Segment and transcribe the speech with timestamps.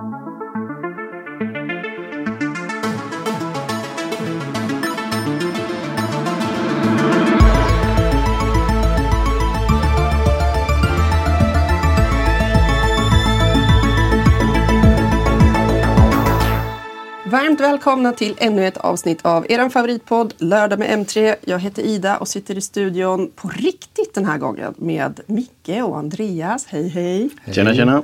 [0.00, 0.12] Varmt
[17.60, 21.34] välkomna till ännu ett avsnitt av er favoritpodd Lördag med M3.
[21.40, 25.98] Jag heter Ida och sitter i studion på riktigt den här gången med Micke och
[25.98, 26.66] Andreas.
[26.66, 27.30] Hej hej!
[27.52, 28.02] Tjena tjena!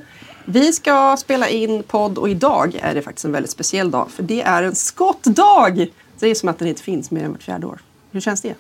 [0.49, 4.23] Vi ska spela in podd och idag är det faktiskt en väldigt speciell dag för
[4.23, 5.87] det är en skottdag!
[6.19, 7.79] Det är som att den inte finns mer än vart fjärde år.
[8.11, 8.55] Hur känns det?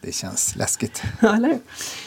[0.00, 1.02] Det känns läskigt.
[1.20, 1.58] Ja, eller hur?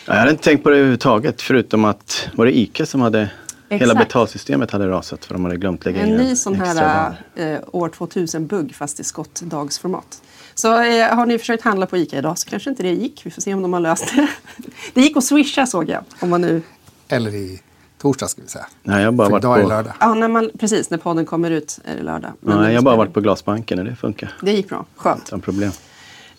[0.05, 3.29] Jag hade inte tänkt på det överhuvudtaget förutom att var det ICA som hade
[3.69, 4.07] Hela Exakt.
[4.07, 7.89] betalsystemet hade rasat för de hade glömt lägga in En ny sån här eh, år
[7.89, 10.21] 2000-bugg fast i skottdagsformat.
[10.55, 13.25] Så eh, har ni försökt handla på ICA idag så kanske inte det gick.
[13.25, 14.27] Vi får se om de har löst det.
[14.93, 16.03] Det gick att swisha såg jag.
[16.19, 16.61] Om man nu...
[17.07, 17.61] Eller i
[17.97, 18.65] torsdag ska vi säga.
[18.83, 19.93] Nej, jag har bara För varit idag är på, lördag.
[19.99, 22.31] Ja, när man, precis när podden kommer ut är det lördag.
[22.39, 24.85] Men nej, jag har bara varit på Glasbanken och det funkar Det gick bra.
[24.95, 25.23] Skönt.
[25.27, 25.71] utan problem.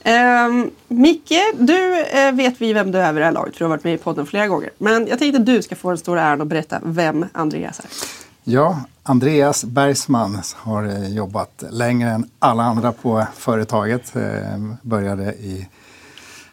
[0.05, 3.65] Um, Micke, du eh, vet vi vem du är vid det här laget för du
[3.65, 4.71] har varit med i podden flera gånger.
[4.79, 7.87] Men jag tänkte att du ska få den stora äran att berätta vem Andreas är.
[8.45, 14.17] Ja, Andreas Bergsman har eh, jobbat längre än alla andra på företaget.
[14.17, 14.23] Eh,
[14.83, 15.69] Började i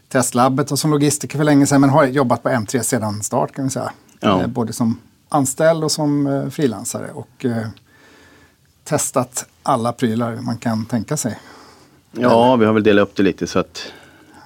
[0.07, 3.63] testlabbet och som logistiker för länge sedan men har jobbat på M3 sedan start kan
[3.65, 3.91] vi säga.
[4.19, 4.41] Ja.
[4.41, 4.99] Eh, Både som
[5.29, 7.67] anställd och som eh, frilansare och eh,
[8.83, 11.39] testat alla prylar man kan tänka sig.
[12.11, 13.93] Ja, vi har väl delat upp det lite så att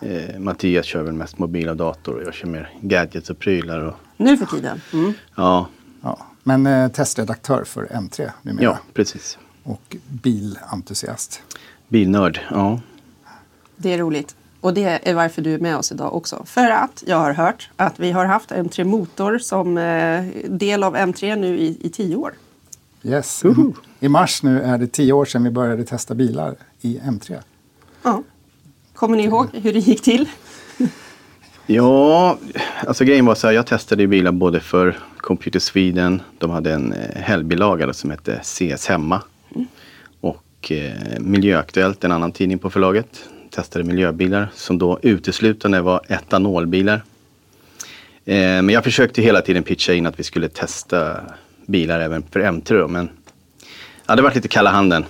[0.02, 3.80] eh, Mattias kör väl mest mobil och dator och jag kör mer gadgets och prylar.
[3.80, 4.82] Och, Nu för tiden.
[4.94, 5.14] Mm.
[5.36, 5.68] ja,
[6.02, 8.64] Ja, men eh, testredaktör för M3 numera.
[8.64, 9.38] ja, precis.
[9.64, 11.42] Och bilentusiast.
[11.88, 12.80] Bilnörd, ja.
[13.76, 14.36] Det är roligt.
[14.62, 16.44] Och det är varför du är med oss idag också.
[16.46, 20.96] För att jag har hört att vi har haft M3 Motor som eh, del av
[20.96, 22.34] M3 nu i, i tio år.
[23.04, 23.44] Yes.
[24.00, 27.38] I mars nu är det tio år sedan vi började testa bilar i M3.
[28.04, 28.24] Ja.
[28.94, 30.30] Kommer ni ihåg hur det gick till?
[31.66, 32.38] Ja,
[32.88, 36.94] alltså grejen var så här, jag testade bilar både för Computer Sweden, de hade en
[36.94, 39.22] eh, helgbilaga som hette CS Hemma.
[40.22, 46.96] Och eh, Miljöaktuellt, en annan tidning på förlaget, testade miljöbilar som då uteslutande var etanolbilar.
[48.26, 51.22] Eh, men jag försökte hela tiden pitcha in att vi skulle testa
[51.66, 53.10] bilar även för M3 då, men
[54.08, 55.06] ja, det var lite kalla handen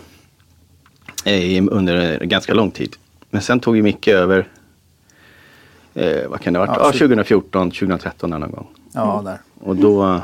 [1.25, 2.95] eh, under ganska lång tid.
[3.29, 4.47] Men sen tog ju Micke över
[5.93, 6.77] eh, vad kan det ha varit?
[6.79, 8.67] Ja, Ja, tjugo- 2014, 2013 någon gång.
[8.93, 9.37] Ja, där.
[9.59, 10.21] Och då,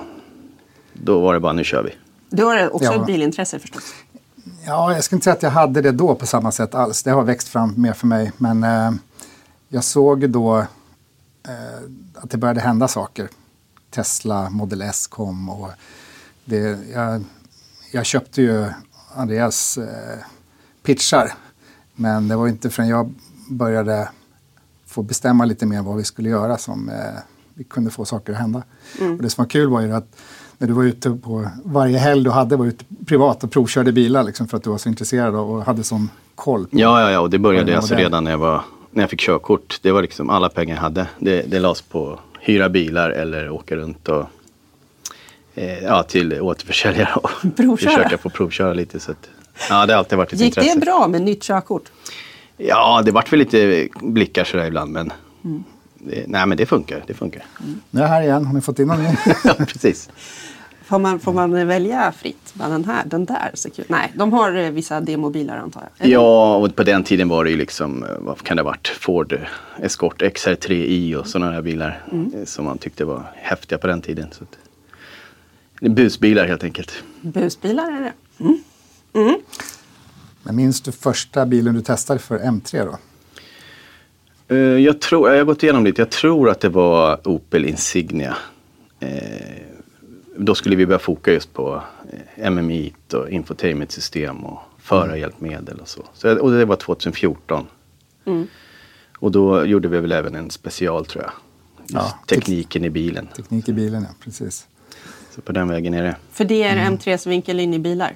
[0.93, 1.89] då var det bara, nu kör vi.
[2.29, 3.01] Du har också Ja.
[3.01, 3.93] ett bilintresse förstås.
[4.65, 7.03] Ja, jag ska inte säga att jag hade det då på samma sätt alls.
[7.03, 8.31] Det har växt fram mer för mig.
[8.37, 8.91] Men eh,
[9.69, 10.57] jag såg då
[11.43, 11.83] eh,
[12.15, 13.29] att det började hända saker.
[13.89, 15.69] Tesla Model S kom och
[16.45, 17.23] det, jag,
[17.91, 18.65] jag köpte ju
[19.15, 20.19] Andreas eh,
[20.83, 21.33] pitchar.
[21.95, 23.13] Men det var inte förrän jag
[23.49, 24.09] började
[24.85, 27.19] få bestämma lite mer vad vi skulle göra som eh,
[27.53, 28.63] vi kunde få saker att hända.
[28.99, 30.15] Och det som var kul var ju att
[30.57, 34.23] när du var ute på varje helg du hade var ute privat och provkörde bilar
[34.23, 36.67] liksom, för att du var så intresserad och hade sån koll.
[36.67, 36.79] På.
[36.79, 38.61] Ja, ja, ja, och det började Ja, alltså redan när jag, var,
[38.91, 39.79] när jag fick körkort.
[39.81, 41.07] Det var liksom alla pengar jag hade.
[41.19, 44.25] Det, det lades på hyra bilar eller åka runt och
[45.55, 47.91] eh, ja, till återförsäljare och Provköra.
[47.91, 48.99] försöka få provköra lite.
[48.99, 49.29] Så att,
[49.69, 50.73] ja, det har alltid varit ett Gick intresse.
[50.79, 51.83] det bra med nytt körkort?
[52.57, 55.11] Ja, det vart väl lite blickar sådär ibland, men
[55.41, 55.63] det,
[56.27, 57.03] nej, men det funkar.
[57.07, 57.43] Det funkar.
[57.91, 59.09] Nu är jag här igen, har ni fått in någon ny?
[59.43, 60.09] ja, precis.
[60.85, 62.53] Får man, får man välja fritt?
[62.53, 63.51] Bara den här, den där.
[63.87, 66.05] Nej, de har eh, vissa demobilar antar jag.
[66.05, 66.13] Eller?
[66.13, 68.87] Ja, och på den tiden var det ju liksom, eh, vad kan det ha varit,
[68.87, 69.39] Ford
[69.79, 74.27] Escort XR3i och sådana där bilar eh, som man tyckte var häftiga på den tiden.
[74.31, 74.57] Så att,
[75.79, 77.03] det är busbilar helt enkelt.
[77.21, 78.13] Busbilar är det.
[79.13, 79.39] Mm.
[80.43, 82.97] Men minns du första bilen du testade för M3 då?
[84.47, 88.37] Eh, Jag, tror, jag har gått igenom lite, jag tror att det var Opel Insignia.
[88.99, 89.09] Eh,
[90.37, 91.81] då skulle vi börja foka just på
[92.37, 96.01] eh, MMI och infotainmentsystem och förarhjälpmedel och så.
[96.13, 96.39] så.
[96.39, 97.65] Och det var 2014.
[99.19, 101.31] Och då gjorde vi väl även en special tror jag.
[101.87, 103.27] Ja, tekniken i bilen.
[103.35, 104.15] Teknik i bilen, ja.
[104.23, 104.67] Precis.
[105.35, 106.15] Så på den vägen är det.
[106.31, 108.13] För det är M3s vinkel in i bilar.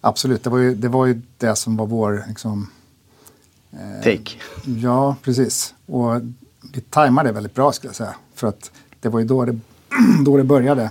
[0.00, 2.24] Absolut, det var ju det, var ju det som var vår...
[2.28, 2.70] Liksom,
[4.04, 4.30] Take.
[4.64, 5.74] ja, precis.
[5.86, 6.20] Och
[6.72, 8.14] vi tajmade det väldigt bra skulle jag säga.
[8.34, 8.70] För att
[9.00, 9.58] det var ju då det,
[10.24, 10.90] då det började.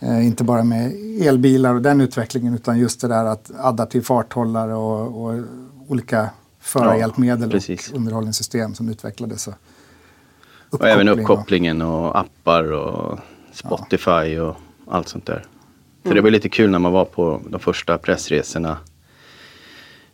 [0.00, 4.74] Eh, inte bara med elbilar och den utvecklingen utan just det där att adaptiv farthållare
[4.74, 5.44] och, och
[5.88, 6.30] olika
[6.60, 7.90] förarhjälpmedel precis.
[7.90, 9.48] och underhållningssystem som utvecklades.
[9.48, 9.54] Och,
[10.70, 13.18] Och även uppkopplingen och appar och
[13.52, 14.56] Spotify och
[14.86, 15.44] allt sånt där.
[16.02, 18.78] För det var lite kul när man var på de första pressresorna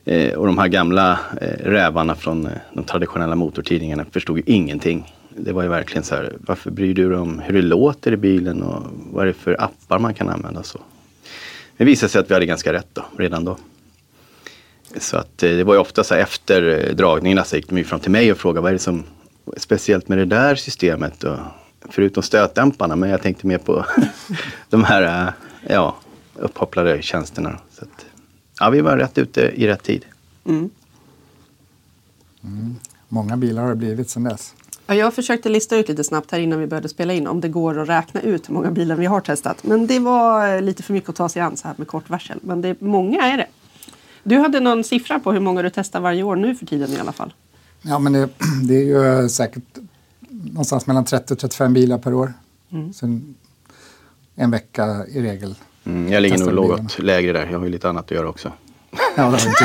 [0.05, 5.15] eh, och de här gamla eh, rävarna från eh, de traditionella motortidningarna förstod ju ingenting.
[5.37, 8.17] Det var ju verkligen så här, varför bryr du dig om hur det låter i
[8.17, 8.83] bilen och
[9.13, 10.63] vad är det för appar man kan använda?
[10.63, 10.79] Så.
[11.77, 13.57] Det visade sig att vi hade ganska rätt då, redan då.
[14.97, 17.79] Så att eh, det var ju ofta så här, efter eh, dragningarna så gick de
[17.79, 19.05] ju fram till mig och frågade vad är det som
[19.57, 21.25] är speciellt med det där systemet?
[21.25, 21.39] Och,
[21.89, 23.85] förutom stötdämparna, men jag tänkte mer på
[24.71, 25.33] de här eh,
[25.75, 25.97] ja,
[26.35, 27.59] upphopplade tjänsterna.
[27.71, 27.85] Så
[28.61, 30.05] ja, vi var rätt ute i rätt tid.
[30.45, 30.71] Mm.
[33.09, 34.55] Många bilar har det blivit sedan dess.
[34.87, 37.49] Ja, jag försökte lista ut lite snabbt här innan vi började spela in om det
[37.49, 39.65] går att räkna ut hur många bilar vi har testat.
[39.65, 42.11] Men det var eh, lite för mycket att ta sig an så här med kort
[42.11, 42.39] varsel.
[42.43, 43.47] Men det, många är det.
[44.23, 46.99] Du hade någon siffra på hur många du testar varje år nu för tiden i
[46.99, 47.35] alla fall.
[47.83, 48.29] Ja, men det,
[48.63, 48.85] det är
[49.23, 49.79] ju säkert
[50.29, 52.33] någonstans mellan 30 och 35 bilar per år.
[52.95, 53.35] Sen
[54.35, 55.55] en vecka i regel.
[55.87, 57.49] Mm, jag ligger nog något lägre där.
[57.53, 58.53] Jag har ju lite annat att göra också.
[58.93, 59.65] Ja, det har inte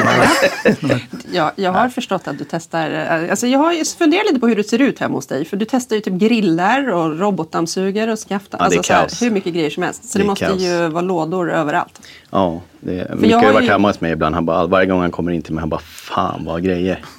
[0.89, 0.99] jag.
[1.33, 2.91] Ja, jag har förstått att du testar.
[3.23, 5.45] eh, Alltså jag har funderat lite på hur det ser ut hemma hos dig.
[5.45, 8.57] För du testar ju typ grillar och robotdammsugare och skaftar.
[8.57, 10.09] Ja, alltså här, hur mycket grejer som helst.
[10.11, 10.61] Så det, Det måste kaos.
[10.61, 12.01] ju vara lådor överallt.
[12.29, 14.35] Ja, det, jag Micke har har ju varit hemma hos mig ibland.
[14.35, 17.05] Han bara, varje gång han kommer in till mig, han bara, fan vad grejer.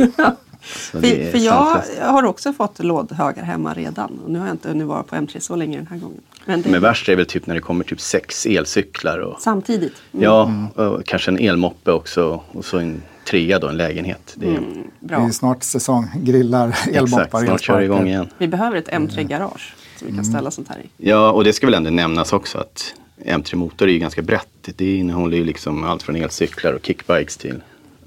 [0.61, 4.21] För, för jag har också fått lådhögar hemma redan.
[4.25, 6.21] Och nu har jag inte hunnit vara på M3 så länge den här gången.
[6.47, 9.95] Men det, Men värst är väl typ när det kommer typ sex elcyklar och, samtidigt.
[10.13, 10.53] Mm, ja,
[10.87, 14.35] och kanske en elmoppe också och så en trea då, en lägenhet.
[14.37, 15.19] Det är, Mm, Det bra.
[15.23, 16.07] är ju snart säsong.
[16.17, 18.29] Grillar, Exakt, elmoppar, snart kör det igång igen.
[18.39, 19.75] Vi behöver ett M3-garage.
[19.99, 21.09] Så vi kan ställa sånt här i.
[21.09, 22.95] Ja, och det ska väl ändå nämnas också att
[23.25, 24.69] M3 Motor är ju ganska brett.
[24.77, 27.63] Det innehåller ju liksom allt från elcyklar och kickbikes till,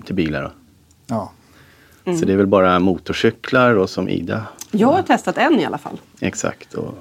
[0.05, 0.43] till bilar.
[0.43, 0.51] då.
[1.07, 1.31] Ja.
[2.05, 2.19] Mm.
[2.19, 4.43] Så det är väl bara motorcyklar och som Ida.
[4.71, 5.97] Jag har testat en i alla fall.
[6.19, 6.73] Exakt.
[6.73, 6.93] Och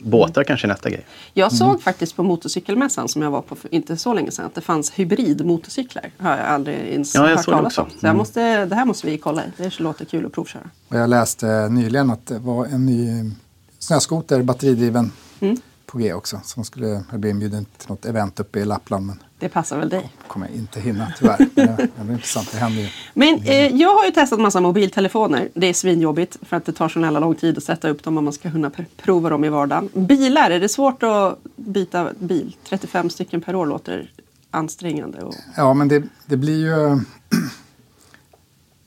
[0.00, 1.06] båtar kanske är nästa grej.
[1.34, 4.54] Jag såg faktiskt på motorcykelmässan som jag var på för inte så länge sedan att
[4.54, 6.10] det fanns hybridmotorcyklar.
[6.18, 7.86] har jag aldrig ens Ja, jag hört talas om.
[8.00, 9.48] Så jag måste, det här måste vi kolla i.
[9.56, 10.70] Det låter kul att provköra.
[10.88, 13.30] Och jag läste nyligen att det var en ny
[13.78, 15.56] snöskoter, batteridriven, Mm.
[15.86, 16.40] på G också.
[16.44, 19.06] Som skulle bli inbjuden till något event uppe i Lappland.
[19.06, 20.12] Men Det passar väl dig.
[20.26, 21.38] kommer jag inte hinna tyvärr.
[21.54, 22.88] Men det det är intressant, det händer ju.
[23.14, 25.48] Men eh, jag har ju testat massa mobiltelefoner.
[25.54, 28.18] Det är svinjobbigt för att det tar så jävla lång tid att sätta upp dem
[28.18, 29.88] om man ska kunna pr- prova dem i vardagen.
[29.94, 32.56] Bilar, är det svårt att byta bil?
[32.68, 34.10] 35 stycken per år låter
[34.50, 35.22] ansträngande.
[35.22, 35.34] Och...
[35.56, 37.00] Ja, men det, det blir ju...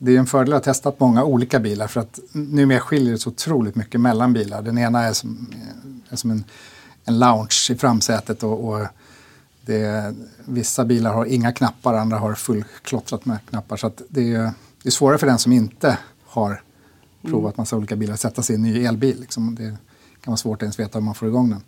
[0.03, 3.17] Det är en fördel att ha testat många olika bilar för att numera skiljer det
[3.17, 4.61] så otroligt mycket mellan bilar.
[4.61, 5.47] Den ena är som,
[6.09, 6.43] är som en,
[7.05, 8.87] en lounge i framsätet och, och
[9.65, 10.15] det,
[10.45, 13.77] vissa bilar har inga knappar, andra har fullklottrat med knappar.
[13.77, 14.51] Så det, är,
[14.83, 16.61] det är svårare för den som inte har
[17.21, 19.19] provat massa olika bilar att sätta sig i en ny elbil.
[19.19, 19.55] Liksom.
[19.55, 19.77] Det
[20.21, 21.63] kan vara svårt att ens veta hur man får igång den.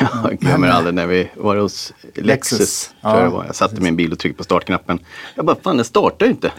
[0.24, 2.26] Jag glömmer aldrig när vi var hos Lexus.
[2.26, 2.90] Lexus.
[3.00, 3.44] Jag Ja, det var.
[3.44, 4.98] Jag satte min bil och tryckte på startknappen.
[5.34, 6.52] Jag bara, fan den startar ju inte.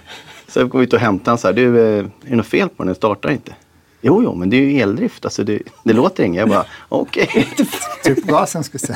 [0.47, 2.69] Så jag går ut och hämtar den så här, du, eh, är det något fel
[2.69, 2.87] på den?
[2.87, 3.55] Den startar inte.
[4.01, 5.25] Jo, jo, men det är ju eldrift.
[5.25, 6.39] Alltså det, det låter inget.
[6.39, 7.47] Jag bara, okej.
[8.03, 8.95] Tryck på gasen ska vi se.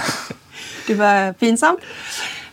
[0.88, 1.80] Det var pinsamt.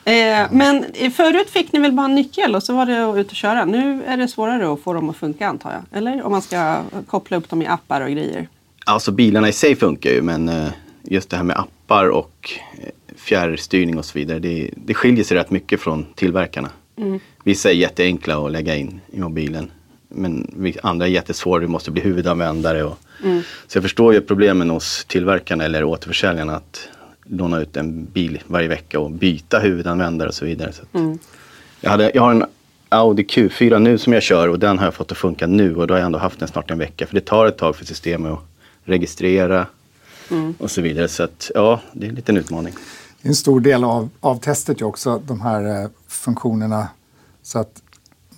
[0.04, 0.84] Eh, men
[1.16, 3.64] förut fick ni väl bara en nyckel och så var det att ut och köra.
[3.64, 5.98] Nu är det svårare att få dem att funka antar jag.
[5.98, 8.48] Eller om man ska koppla upp dem i appar och grejer.
[8.84, 10.68] Alltså bilarna i sig funkar ju, men eh,
[11.02, 14.38] just det här med appar och eh, fjärrstyrning och så vidare.
[14.38, 16.70] Det, det skiljer sig rätt mycket från tillverkarna.
[17.44, 19.70] Vissa är jätteenkla att lägga in i mobilen.
[20.08, 22.84] Men andra är jättesvåra, du måste bli huvudanvändare.
[22.84, 22.98] Och,
[23.66, 26.88] Så jag förstår ju problemen hos tillverkarna eller återförsäljarna att
[27.30, 30.72] låna ut en bil varje vecka och byta huvudanvändare och så vidare.
[30.72, 31.18] Så att,
[31.80, 32.44] jag, hade, jag har en
[32.88, 35.86] Audi Q4 nu som jag kör och den har jag fått att funka nu och
[35.86, 37.06] då har jag ändå haft den snart en vecka.
[37.06, 38.40] För det tar ett tag för systemet att
[38.84, 39.66] registrera
[40.58, 41.08] och så vidare.
[41.08, 42.74] Så att ja, det är en liten utmaning.
[43.22, 46.88] Det är en stor del av, av testet ju också, de här eh, funktionerna.
[47.42, 47.82] Så att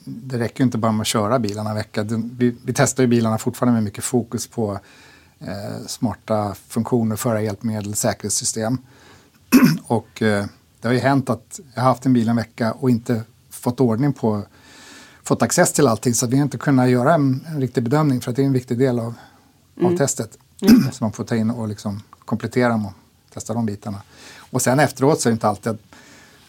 [0.04, 2.02] det räcker ju inte bara med att köra bilarna en vecka.
[2.38, 4.78] Vi, vi testar ju bilarna fortfarande med mycket fokus på
[5.46, 8.78] eh, smarta funktioner, förarhjälpmedel, säkerhetssystem.
[9.86, 10.46] och eh,
[10.80, 13.80] det har ju hänt att jag har haft en bil en vecka och inte fått
[13.80, 14.42] ordning på,
[15.22, 16.14] fått access till allting.
[16.14, 18.52] Så vi har inte kunnat göra en, en riktig bedömning för att det är en
[18.52, 19.14] viktig del av,
[19.82, 20.38] av testet.
[20.92, 22.92] Så man får ta in och liksom komplettera och
[23.34, 24.02] testa de bitarna.
[24.38, 25.80] Och sen efteråt så är det inte alltid att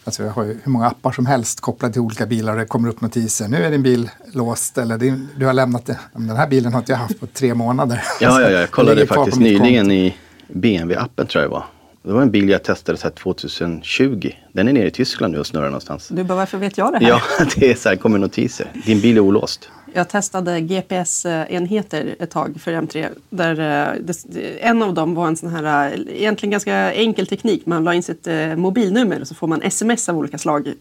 [0.04, 2.66] Alltså jag har ju hur många appar som helst kopplade till olika bilar och det
[2.66, 3.48] kommer upp notiser.
[3.48, 5.98] Nu är din bil låst eller din, du har lämnat det.
[6.12, 8.02] Men Den här bilen har inte jag haft på tre månader.
[8.20, 8.50] Ja, ja, ja.
[8.50, 10.16] jag Den kollade faktiskt nyligen i
[10.48, 11.64] BMW-appen tror jag det var.
[12.02, 14.30] Det var en bil jag testade så här 2020.
[14.52, 16.08] Den är nere i Tyskland nu och snurrar någonstans.
[16.08, 17.08] Du bara, varför vet jag det här?
[17.08, 17.20] Ja,
[17.56, 18.70] det är så här, kommer notiser.
[18.86, 19.68] Din bil är olåst.
[19.96, 23.08] Jag testade GPS-enheter ett tag för M3.
[23.30, 27.66] Där eh, en av dem var en sån här, eh, egentligen ganska enkel teknik.
[27.66, 30.72] Man la in sitt eh, mobilnummer och så får man sms av olika slag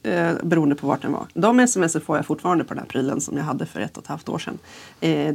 [0.43, 1.25] beroende på vart den var.
[1.33, 4.03] De sms får jag fortfarande på den här prylen som jag hade för ett och
[4.03, 4.59] ett halvt år sedan.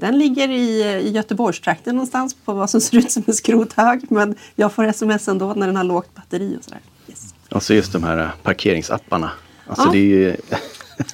[0.00, 4.10] Den ligger i, i Göteborgstrakten någonstans på vad som ser ut som en skrothög.
[4.10, 6.80] Men jag får sms ändå när den har lågt batteri och sådär.
[7.08, 7.34] Yes.
[7.48, 9.30] Alltså just de här parkeringsapparna.
[9.66, 9.92] Alltså Ja.
[9.92, 10.36] det är ju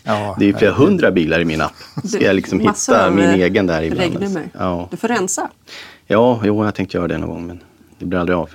[0.03, 1.73] Ja, det är ju flera hundra bilar i min app.
[2.05, 4.13] Ska jag liksom hitta min eh, egen där ibland.
[4.13, 4.49] regnummer.
[4.59, 4.89] Ja.
[4.91, 5.51] Du får rensa.
[6.07, 7.61] ja, jo, jag tänkte göra det någon gång men
[7.99, 8.51] det blir aldrig av.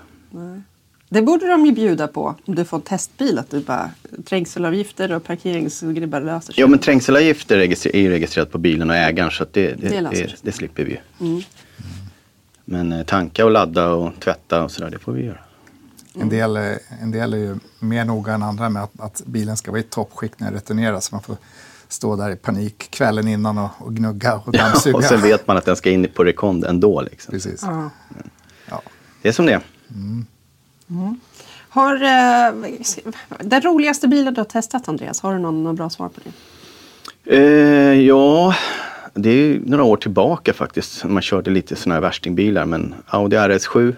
[1.09, 3.39] Det borde de ju bjuda på om du får en testbil.
[3.39, 3.91] Att du bara,
[4.25, 6.61] trängselavgifter och parkeringsgribbar löser sig.
[6.61, 10.09] Ja, men trängselavgifter är ju registrerat på bilen och ägaren så att det, det, Det
[10.11, 11.27] det, det, slipper vi ju.
[11.27, 11.41] Mm.
[12.65, 15.39] Men eh, tanka och ladda och tvätta och sådär, det får vi göra.
[16.13, 16.57] En del,
[17.01, 19.83] en del är ju mer noga än andra med att, att bilen ska vara i
[19.83, 21.05] toppskick när den returneras.
[21.05, 21.37] Så man får
[21.87, 24.97] stå där i panik kvällen innan och, och gnugga och dammsuga.
[24.97, 27.01] och sen vet man att den ska in på rekond ändå.
[27.01, 27.31] Liksom.
[27.31, 27.61] Precis.
[27.63, 27.89] Ja.
[28.69, 28.81] Ja.
[29.21, 29.61] Det är som det är.
[31.69, 32.71] Har, eh,
[33.39, 36.31] den roligaste bilen du har testat Andreas, har du någon, någon bra svar på det?
[37.35, 38.55] Eh, ja,
[39.13, 41.03] det är ju några år tillbaka faktiskt.
[41.03, 42.65] Man körde lite sådana här värstingbilar.
[42.65, 43.95] Men Audi RS7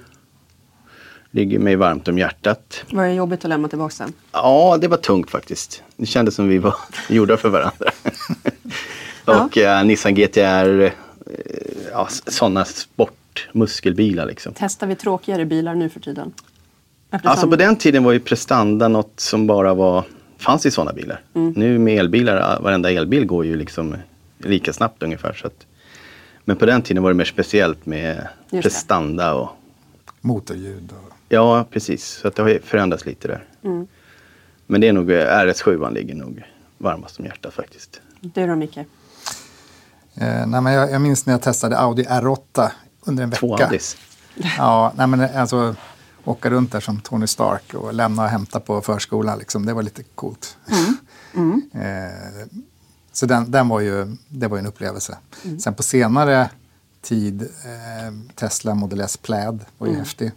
[1.31, 2.83] ligger mig varmt om hjärtat.
[2.91, 4.13] Var det jobbigt att lämna tillbaka den?
[4.31, 5.83] Ja, det var tungt faktiskt.
[5.97, 6.75] Det kändes som vi var
[7.09, 7.91] gjorda för varandra.
[9.45, 10.91] och eh, Nissan GTR, eh,
[11.91, 14.53] ja, sådana sportmuskelbilar liksom.
[14.57, 16.33] Testar vi tråkigare bilar nu för tiden?
[17.11, 20.03] Eftersom, Alltså på den tiden var ju prestanda något som bara var,
[20.38, 21.21] fanns i sådana bilar.
[21.33, 21.53] Mm.
[21.55, 23.95] Nu med elbilar, varenda elbil går ju liksom
[24.38, 25.33] lika snabbt ungefär.
[25.33, 25.65] Så att,
[26.45, 29.50] men på den tiden var det mer speciellt med prestanda och
[30.21, 32.05] Motorljud och ja, precis.
[32.05, 33.45] Så att det har ju förändrats lite där.
[33.63, 33.88] Mm.
[34.67, 36.43] Men det är nog, eh, RS7 ligger nog
[36.77, 38.01] varmast om hjärtat faktiskt.
[38.19, 38.77] Du då Micke?
[38.77, 38.85] Eh,
[40.47, 42.71] nej, men jag, jag minns när jag testade Audi R8
[43.01, 43.65] under en Två vecka.
[43.65, 43.97] Audis.
[44.57, 45.75] Ja, nej, men alltså
[46.25, 49.39] åka runt där som Tony Stark och lämna och hämta på förskolan.
[49.39, 50.57] Liksom, det var lite coolt.
[51.73, 52.47] eh,
[53.11, 55.17] så den, den var ju, det var ju en upplevelse.
[55.59, 56.50] Sen på senare
[57.01, 60.31] tid, eh, Tesla Model S Plaid var ju häftig.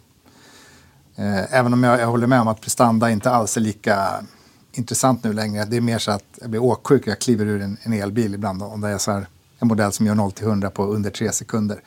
[1.16, 4.24] Eh, även om jag, jag håller med om att prestanda inte alls är lika
[4.72, 5.64] intressant nu längre.
[5.64, 8.62] Det är mer så att jag blir åksjuk jag kliver ur en, en elbil ibland.
[8.62, 9.26] Om det är så här,
[9.58, 11.80] en modell som gör 0 till 100 på under tre sekunder.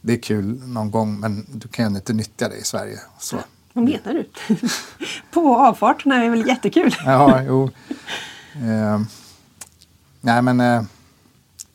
[0.00, 2.98] Det är kul någon gång men du kan ju inte nyttja det i Sverige.
[3.18, 3.36] Så.
[3.72, 4.28] Vad menar du?
[5.30, 6.96] på avfarterna är väl jättekul?
[7.04, 7.70] Ja, jo.
[8.54, 9.00] Eh,
[10.20, 10.82] nej, men eh,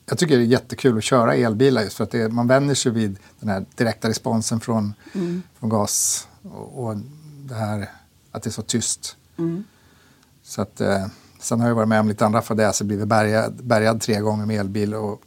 [0.06, 2.92] jag tycker det är jättekul att köra elbilar just för att det, man vänjer sig
[2.92, 4.94] vid den här direkta responsen från,
[5.60, 6.96] från gas och, och
[7.48, 7.89] det här
[8.32, 9.18] att det är så tyst.
[10.44, 11.08] Så att, eh,
[11.39, 14.60] sen har jag varit med om lite andra fadäser, blivit bärgad, bärgad tre gånger med
[14.60, 15.22] elbil och,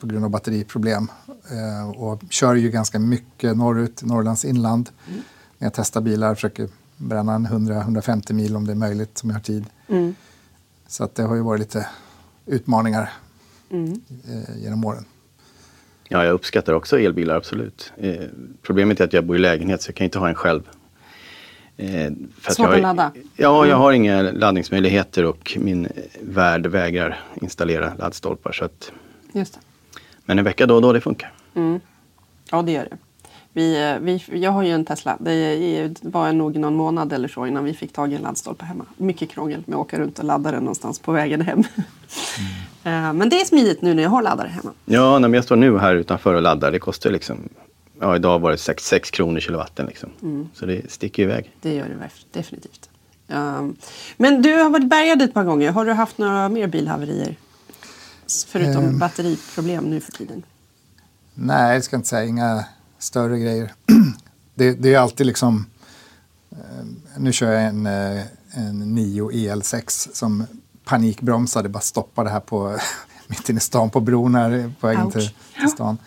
[0.00, 1.08] på grund av batteriproblem.
[1.50, 4.90] Eh, och kör ju ganska mycket norrut, Norrlands inland.
[5.58, 9.36] När jag testar bilar försöker bränna en 100-150 mil om det är möjligt, som jag
[9.36, 9.64] har tid.
[9.88, 10.14] Mm.
[10.88, 11.86] Så att det har ju varit lite
[12.46, 13.12] utmaningar
[13.70, 14.00] Mm.
[14.28, 15.04] eh, genom åren.
[16.08, 17.92] Ja, jag uppskattar också elbilar, absolut.
[17.98, 18.14] Eh,
[18.62, 20.62] problemet är att jag bor i lägenhet så jag kan inte ha en själv.
[21.76, 22.10] Eh,
[22.48, 23.12] Svårt jag, att ladda.
[23.36, 25.88] Ja, jag har inga laddningsmöjligheter och min
[26.20, 28.52] värld vägrar installera laddstolpar.
[28.52, 28.92] Så att,
[29.32, 29.60] Just det.
[30.24, 31.32] men en vecka då och då, det funkar.
[31.54, 31.80] Mm.
[32.50, 32.96] Ja, det gör det.
[33.56, 35.16] Vi, eh, vi, jag har ju en Tesla.
[35.20, 38.84] Det var nog någon månad eller så innan vi fick tag i en laddstolpe hemma.
[38.96, 41.62] Mycket krångel med att åka runt och ladda den någonstans på vägen hem.
[42.84, 44.70] Eh, Men det är smidigt nu när jag har laddare hemma.
[44.84, 47.38] Ja, när jag står nu här utanför och laddar, det kostar liksom,
[48.00, 50.10] ja idag var det 6, 6 kronor kilowatten liksom.
[50.54, 51.50] Så det sticker iväg.
[51.62, 52.08] Det gör det
[52.38, 52.88] definitivt.
[53.28, 53.76] Um,
[54.16, 55.70] men du har varit bärgad ett par gånger.
[55.70, 57.36] Har du haft några mer bilhaverier?
[58.46, 58.98] Förutom Ehm.
[58.98, 60.42] batteriproblem nu för tiden.
[61.34, 62.64] Nej, jag ska inte säga inga
[63.06, 63.72] större grejer.
[64.54, 65.66] det, det är alltid liksom...
[66.52, 66.84] Eh,
[67.18, 70.46] nu kör jag en, eh, en 9 EL6 som
[70.84, 72.78] panikbromsade, bara stoppade här på
[73.26, 75.98] mitt inne i stan på bron här på vägen till, till stan.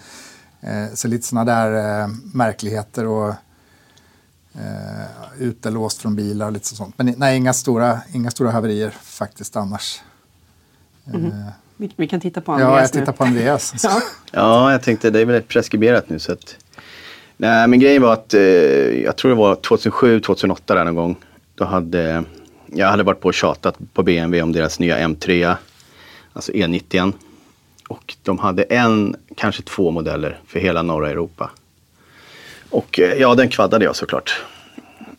[0.62, 3.34] Eh, så lite sådana där märkligheter och
[5.38, 6.98] utelåst från bilar och lite sånt.
[6.98, 10.02] Men nej, inga stora, inga stora haverier faktiskt annars.
[11.14, 13.18] Eh, Vi, vi kan titta på ja, Andreas jag tittar nu.
[13.18, 13.74] på Andreas.
[13.84, 14.02] Ja.
[14.32, 16.56] Ja, jag tänkte det är väl preskriberat nu så att
[17.42, 18.42] Nej, men grejen var att eh,
[19.04, 21.16] jag tror det var 2007, 2008 där någon gång.
[21.56, 22.24] Då hade
[22.66, 25.56] jag hade varit på och tjatat på BMW om deras nya M3,
[26.34, 27.14] alltså E90.
[27.90, 31.52] Och de hade en, kanske två modeller för hela norra Europa.
[32.70, 34.42] Och eh, ja, den kvaddade jag såklart.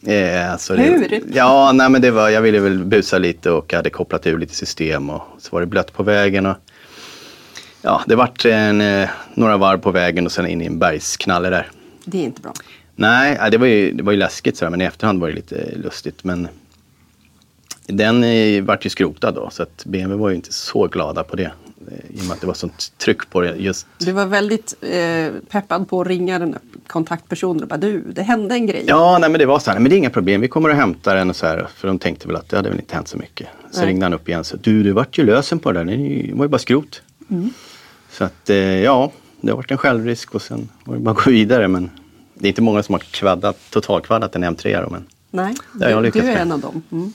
[0.06, 1.22] Eh, så det, Hur?
[1.32, 4.54] Ja, nej men det var, jag ville väl busa lite och hade kopplat ur lite
[4.54, 6.46] system och så var det blött på vägen.
[6.46, 6.56] Och
[7.82, 11.50] Ja, det vart en, eh, några varv på vägen och sen in i en bergsknalle
[11.50, 11.66] där.
[12.04, 12.52] Det är inte bra.
[12.96, 15.74] Nej, det var ju, det var ju läskigt sådär, men i efterhand var det lite
[15.76, 16.24] lustigt.
[16.24, 16.48] Men
[17.86, 21.36] den eh, vart ju skrotad då, så att BMW var ju inte så glada på
[21.36, 21.42] det.
[21.90, 23.86] eh, I och med att det var sånt tryck på det just.
[23.98, 28.22] Du var väldigt eh, peppad på att ringa den där kontaktpersonen och bara du, det
[28.22, 28.84] hände en grej.
[28.86, 30.76] Ja, nej men det var så här, men det är inga problem, vi kommer att
[30.76, 31.66] hämta den och så här.
[31.76, 33.48] För de tänkte väl att det hade väl inte hänt så mycket.
[33.70, 33.88] Så Nej.
[33.88, 36.48] ringde han upp igen så du, det vart ju lösen på den, det var ju
[36.48, 37.02] bara skrot.
[38.10, 41.24] Så att eh, ja, det har varit en självrisk och sen var det bara att
[41.24, 41.68] gå vidare.
[41.68, 41.90] Men
[42.34, 45.90] det är inte många som har kvaddat, totalkvaddat en M3 då, men Nej, Det har
[45.90, 46.42] jag lyckats du är med.
[46.42, 46.82] en av dem.
[46.92, 47.12] Mm.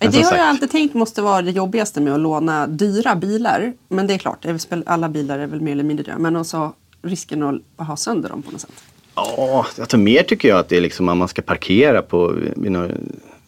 [0.00, 3.14] Men Det har sagt- jag alltid tänkt måste vara det jobbigaste med att låna dyra
[3.16, 3.72] bilar.
[3.88, 4.46] Men det är klart,
[4.86, 6.18] alla bilar är väl mer eller mindre dyra.
[6.18, 7.42] Men också risken
[7.76, 8.70] att ha sönder dem på något sätt.
[9.14, 12.34] Ja, alltså mer tycker jag att det är liksom att man ska parkera på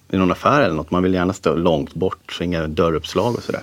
[0.09, 0.91] vid någon, affär eller något.
[0.91, 3.63] Man vill gärna stå långt bort så inga dörruppslag och sådär.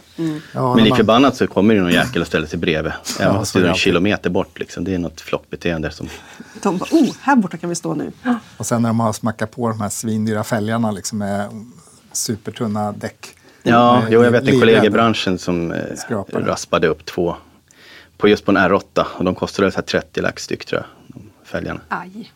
[0.53, 2.93] Ja, Men lik man- förbannat så kommer det någon jäkel och ställer sig bredvid.
[3.19, 4.83] Även fast så det är en kilometer bort liksom.
[4.83, 6.09] Det är något floppbeteende som...
[6.63, 8.11] De bara, oh, här borta kan vi stå nu.
[8.57, 11.49] Och sen när de har smackat på de här svindyra fälgarna liksom med
[12.11, 13.27] supertunna däck.
[13.63, 16.45] Ja, Med jo, jag vet en kollega i branschen som eh, Skrapare.
[16.45, 17.35] raspade upp två
[18.17, 20.87] på just på en R8 och de kostade så här 30 lax styck tror jag.
[21.07, 21.79] De fälgarna.
[21.87, 22.31] Aj.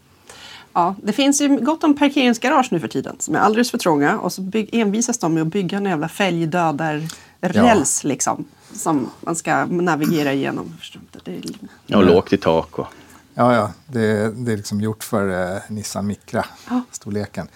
[0.77, 4.19] Ja, det finns ju gott om parkeringsgarage nu för tiden som är alldeles för trånga
[4.19, 8.45] och så bygg, envisas de med att bygga en jävla fälgdödar-räls liksom.
[8.73, 10.77] Som man ska navigera igenom.
[11.23, 11.41] Det är,
[11.85, 12.87] Ja, och lågt i tak och...
[13.33, 16.81] Ja, ja, det, det är liksom gjort för eh, Nissan Micra, Ja.
[16.91, 17.47] storleken.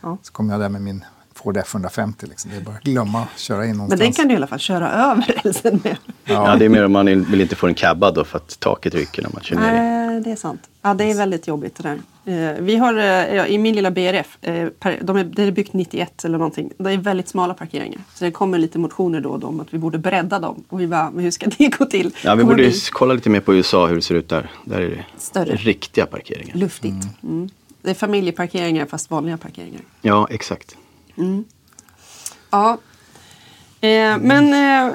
[0.00, 0.18] Ja.
[0.22, 1.04] Så kom jag där med min
[1.44, 2.28] Ford F150.
[2.28, 2.50] Liksom.
[2.50, 4.00] Det är bara att glömma att köra in men någonstans.
[4.00, 5.96] den kan du i alla fall köra över rälsen med.
[6.24, 6.56] Ja.
[6.56, 9.22] det är mer om man vill inte få den cabbad då för att taket rycker
[9.22, 9.72] när man kör ner.
[9.72, 10.60] Nej, det är sant.
[10.82, 11.98] Ja, det är väldigt jobbigt det där.
[12.26, 14.68] Eh, vi har eh, ja, i min lilla BRF, eh,
[15.02, 16.70] de är, det är byggt 91 eller någonting.
[16.78, 18.00] Det är väldigt smala parkeringar.
[18.14, 20.64] Så det kommer lite motioner då och då om att vi borde bredda dem.
[20.68, 22.14] Och vi bara, men hur ska det gå till?
[22.24, 24.50] Ja, vi Kommer borde kolla lite mer på USA hur det ser ut där.
[24.64, 25.56] Där är det Större.
[25.56, 26.56] riktiga parkeringar.
[26.56, 27.06] luftigt.
[27.22, 27.48] Mm.
[27.82, 29.80] Det är familjeparkeringar fast vanliga parkeringar.
[30.02, 30.76] Ja, exakt.
[32.50, 32.78] Ja.
[33.80, 34.94] Eh, men eh,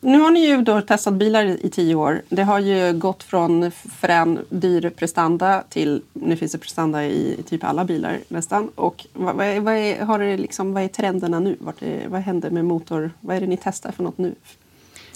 [0.00, 2.22] nu har ni ju då testat bilar i, i tio år.
[2.28, 7.42] Det har ju gått från frän, dyr prestanda till nu finns det prestanda i, i
[7.42, 8.68] typ alla bilar nästan.
[8.74, 11.56] Och vad, vad, är, vad, är, har det liksom, vad är trenderna nu?
[11.60, 13.10] Vart är, vad händer med motor?
[13.20, 14.34] Vad är det ni testar för något nu?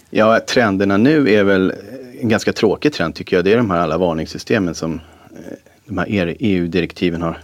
[0.09, 1.73] Ja, trenderna nu är väl
[2.21, 3.45] en ganska tråkig trend tycker jag.
[3.45, 4.93] Det är de här alla varningssystemen som
[5.31, 7.39] eh, de här EU-direktiven har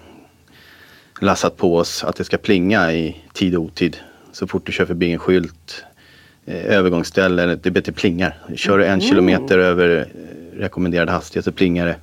[1.21, 2.03] lassat på oss.
[2.03, 3.97] Att det ska plinga i tid och otid.
[4.31, 5.83] Så fort du kör förbi en skylt,
[6.45, 8.37] eh, övergångsställe, eller det, det plingar.
[8.55, 11.95] Kör du en kilometer över eh, rekommenderad hastighet så plingar det.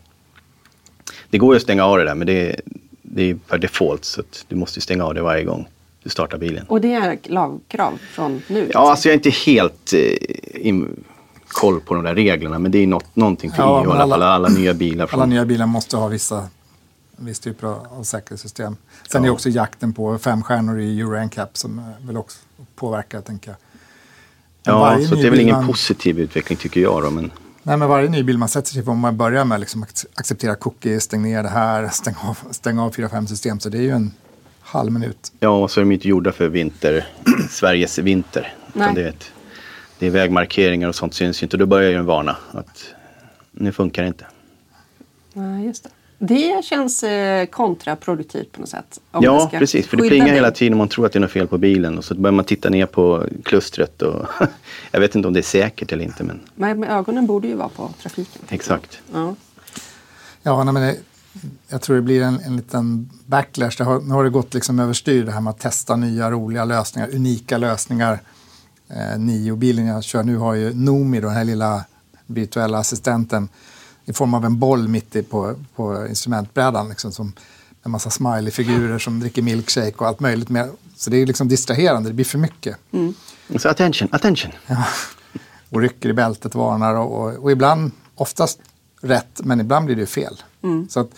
[1.31, 2.61] Det går ju att stänga av det där men det är,
[3.03, 5.69] det är per default så att du måste ju stänga av det varje gång
[6.03, 6.65] du startar bilen.
[6.69, 8.71] Och det är lagkrav från nu?
[8.73, 11.05] Ja, alltså jag är inte helt eh, in,
[11.49, 12.59] koll på de där reglerna.
[12.59, 14.13] Men det är något, någonting för Ja, EU i alla fall.
[14.13, 15.07] alla- Alla nya bilar.
[15.07, 16.49] Från, Alla nya bilar måste ha vissa
[17.19, 18.77] viss typ av av säkerhetssystem.
[19.11, 22.39] Sen är också jakten på fem stjärnor i Euro NCAP som eh, väl också
[22.75, 23.57] påverkar, tänker jag.
[24.65, 27.11] Men ja, så det är väl ingen man- positiv utveckling tycker jag då.
[27.11, 27.31] Men
[27.63, 30.07] Nej, men varje ny bil man sätter sig på, om man börjar med liksom att
[30.15, 33.83] acceptera cookies, stäng ner det här, stäng av, stäng av 4-5 system, så det är
[33.83, 34.13] ju en
[34.61, 35.33] halv minut.
[35.41, 37.07] ja, och så är de inte gjorda för vinter,
[37.51, 38.55] Sveriges vinter.
[38.73, 38.95] Nej.
[38.95, 39.33] Det, är ett,
[39.99, 41.57] det är vägmarkeringar och sånt syns ju inte.
[41.57, 42.85] Då börjar ju en varna att
[43.51, 44.27] nu funkar det inte.
[45.33, 45.91] Nej, just det.
[46.19, 49.01] Det känns eh, kontraproduktivt på något sätt.
[49.13, 49.87] Ja, ska precis.
[49.87, 51.99] För det plingar hela tiden och man tror att det är något fel på bilen.
[51.99, 54.03] Och så börjar man titta ner på klustret.
[54.03, 54.27] Och
[54.91, 56.25] jag vet inte om det är säkert eller inte.
[56.25, 58.43] Men Men ögonen borde ju vara på trafiken.
[58.49, 58.99] exakt.
[59.13, 59.23] jag.
[59.23, 59.35] Ja.
[60.43, 60.97] Ja, nej, men det,
[61.69, 63.75] jag tror det blir en, en liten backlash.
[63.79, 66.65] Det har, nu har det gått liksom överstyr det här med att testa nya roliga
[66.65, 68.19] lösningar, unika lösningar.
[68.89, 71.85] Eh, Nio-bilen jag kör nu har ju Noomi, den här lilla
[72.27, 73.49] virtuella assistenten
[74.09, 76.89] i form av en boll mitt i på, på instrumentbrädan.
[76.89, 77.33] Liksom, som
[77.83, 80.49] en massa smiley-figurer som dricker milkshake och allt möjligt.
[80.49, 80.71] Med.
[80.97, 82.77] Så det är liksom distraherande, det blir för mycket.
[83.59, 84.53] Så attention, attention.
[85.71, 88.59] Och rycker i bältet, varnar och, och, och ibland, oftast
[89.01, 90.43] rätt, men ibland blir det ju fel.
[90.89, 91.11] Så att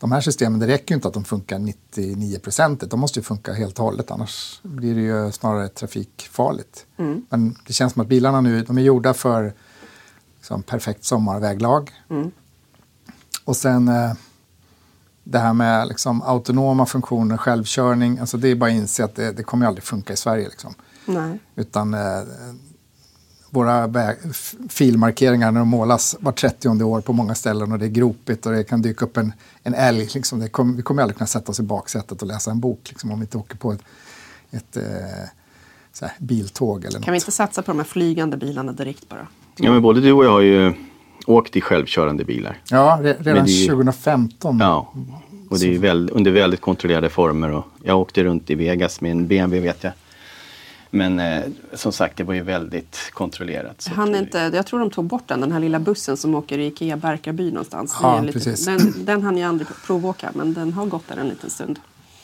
[0.00, 2.90] de här systemen, det räcker ju inte att de funkar 99 procent.
[2.90, 6.86] De måste ju funka helt och hållet, annars blir det ju snarare trafikfarligt.
[7.28, 9.52] Men det känns som att bilarna nu, de är gjorda för
[10.44, 11.90] liksom, perfekt sommarväglag.
[13.44, 14.12] Och sen eh,
[15.24, 19.32] det här med liksom, autonoma funktioner, självkörning, alltså det är bara att inse att det,
[19.32, 20.48] det kommer aldrig funka i Sverige.
[20.48, 20.74] Liksom.
[21.06, 21.38] Nej.
[21.56, 22.22] Utan eh,
[23.50, 23.90] våra
[24.68, 28.52] filmarkeringar när de målas var 30 år på många ställen och det är gropigt och
[28.52, 30.10] det kan dyka upp en, en älg.
[30.14, 30.40] Liksom.
[30.40, 33.12] Det kom, vi kommer aldrig kunna sätta oss i baksätet och läsa en bok liksom,
[33.12, 33.82] om vi inte åker på ett,
[34.50, 37.04] ett eh, biltåg eller något.
[37.04, 39.28] Kan vi inte satsa på de här flygande bilarna direkt bara?
[39.56, 40.72] Ja, men både du och jag har ju
[41.26, 42.56] åkt i självkörande bilar.
[42.70, 44.58] Ja, re redan ju- 2015.
[44.60, 44.92] Ja,
[45.50, 47.50] och det är ju väl, under väldigt kontrollerade former.
[47.52, 49.92] Och jag åkte runt i Vegas med en BMW vet jag.
[50.90, 53.82] Men eh, som sagt, det var ju väldigt kontrollerat.
[53.82, 56.58] så Han inte, jag tror de tog bort den, den här lilla bussen som åker
[56.58, 57.96] i Ikea Barkarby någonstans.
[58.02, 58.66] Ja, precis.
[58.66, 61.78] Den, den hann jag aldrig provåka, men den har gått där en liten stund.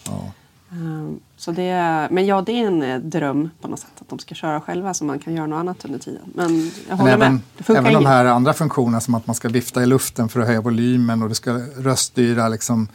[0.06, 0.32] Ja.
[0.72, 4.08] Ehm, Så det är, men ja, det är en eh, dröm på något sätt att
[4.08, 6.20] de ska köra själva så man kan göra något annat under tiden.
[6.34, 7.40] Men jag Men håller även, med.
[7.58, 8.08] Det funkar även de inget.
[8.08, 11.28] här andra funktionerna som att man ska vifta i luften för att höja volymen och
[11.28, 12.48] det ska röststyra.
[12.48, 12.88] Liksom,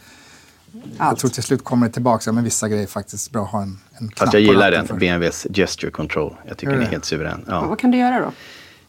[0.72, 1.18] jag Allt.
[1.18, 2.32] tror till slut kommer det tillbaka.
[2.32, 4.86] Men vissa grejer är faktiskt bra att ha en, en knapp Fast jag gillar den,
[4.86, 4.96] för.
[4.96, 6.34] BMWs gesture control.
[6.48, 6.90] Jag tycker den är det?
[6.90, 7.44] helt suverän.
[7.46, 7.66] Ja, Ja.
[7.68, 8.32] Vad kan du göra då?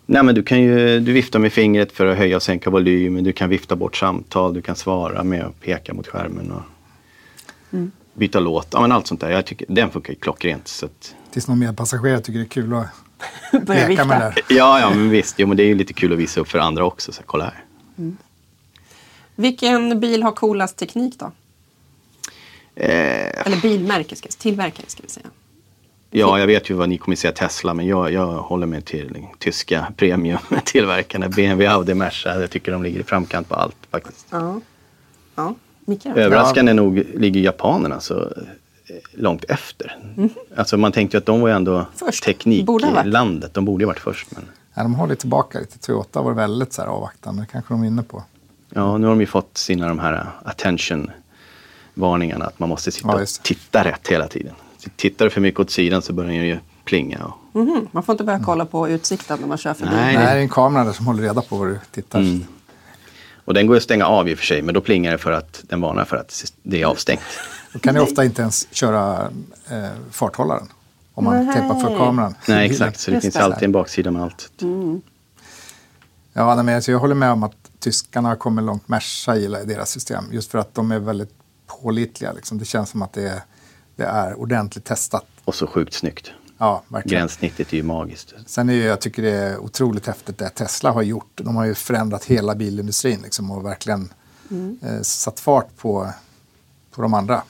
[0.05, 3.23] Nej, men du kan ju du viftar med fingret för att höja och sänka volymen.
[3.23, 6.61] Du kan vifta bort samtal, du kan svara med att peka mot skärmen och
[7.71, 7.91] Mm.
[8.17, 8.67] Byta låt.
[8.71, 9.29] Ja, men allt sånt där.
[9.29, 10.67] Jag tycker, den funkar ju klockrent.
[10.67, 12.87] Så att, Tills någon medpassagerare tycker det är kul att
[13.53, 14.03] leka med vifta.
[14.05, 14.43] det där.
[14.49, 15.35] ja, ja, men visst.
[15.39, 17.11] Jo, men det är ju lite kul att visa upp för andra också.
[17.11, 17.63] Så här, kolla här.
[19.35, 21.31] Vilken bil har coolast teknik då?
[22.75, 25.25] Eh, Eller bilmärke, ska, tillverkare ska vi säga.
[26.11, 29.13] ja, jag vet ju vad ni kommer säga Tesla, men jag, jag håller mig till
[29.13, 31.29] den tyska premiumtillverkarna.
[31.35, 32.39] BMW, Audi, Merca.
[32.41, 34.27] Jag tycker de ligger i framkant på allt faktiskt.
[34.29, 34.61] Ja.
[35.35, 35.55] Ja,
[35.87, 36.09] Då?
[36.15, 38.27] Överraskande nog ligger japanerna så eh,
[39.13, 39.97] långt efter.
[40.57, 41.85] Alltså man tänkte ju att de var ju ändå.
[41.95, 42.23] Först.
[42.23, 43.53] Tekniklandet.
[43.53, 44.27] De borde ju varit först.
[44.31, 45.77] Men Ja, de håller tillbaka lite.
[45.79, 47.41] Toyota var väldigt så här avvaktande.
[47.41, 48.23] Det kanske de är inne på.
[48.69, 52.45] ja, nu har de ju fått sina de här uh, attention-varningarna.
[52.45, 54.53] Att man måste sitta Ja, och titta rätt hela tiden.
[54.77, 57.25] Så Tittar du för mycket åt sidan så börjar den ju plinga.
[57.25, 59.91] Och, Mhm, Man får inte börja kolla på utsikten när man kör förbi.
[59.95, 60.15] Nej.
[60.15, 62.19] Nej, det är en kamera där som håller reda på var du tittar.
[62.19, 62.43] Mm.
[63.47, 64.61] Och den går att stänga av i och för sig.
[64.61, 67.21] Men då plingar det för att den varnar för att det är avstängt.
[67.73, 69.31] Då kan du ofta inte ens köra
[69.69, 70.67] eh, farthållaren.
[71.13, 71.55] Om man Nej.
[71.55, 72.35] tejpar för kameran.
[72.47, 72.99] Nej, exakt.
[72.99, 73.43] Så det Just finns det.
[73.43, 74.51] alltid en baksida med allt.
[76.33, 78.87] Ja, men alltså jag håller med om att tyskarna har kommit långt.
[78.87, 80.25] Merca gillar deras system.
[80.31, 81.33] Just för att de är väldigt
[81.81, 82.31] pålitliga.
[82.31, 82.57] Liksom.
[82.57, 83.41] Det känns som att det är,
[83.95, 85.25] det är ordentligt testat.
[85.45, 86.31] Och så sjukt snyggt.
[86.57, 87.19] Ja, verkligen.
[87.19, 88.33] Gränssnittet är ju magiskt.
[88.45, 91.31] Sen är ju, jag tycker det är otroligt häftigt det Tesla har gjort.
[91.35, 94.09] De har ju förändrat hela bilindustrin liksom, och verkligen
[94.81, 96.09] eh, satt fart på,
[96.91, 97.43] på de andra.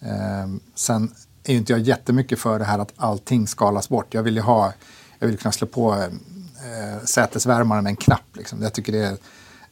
[0.00, 1.12] Eh, sen
[1.44, 4.14] är ju inte jag jättemycket för det här att allting skalas bort.
[4.14, 4.72] Jag vill ju ha,
[5.18, 8.36] jag vill kunna slå på eh, sätesvärmaren med en knapp.
[8.36, 8.62] Liksom.
[8.62, 9.16] Jag tycker det är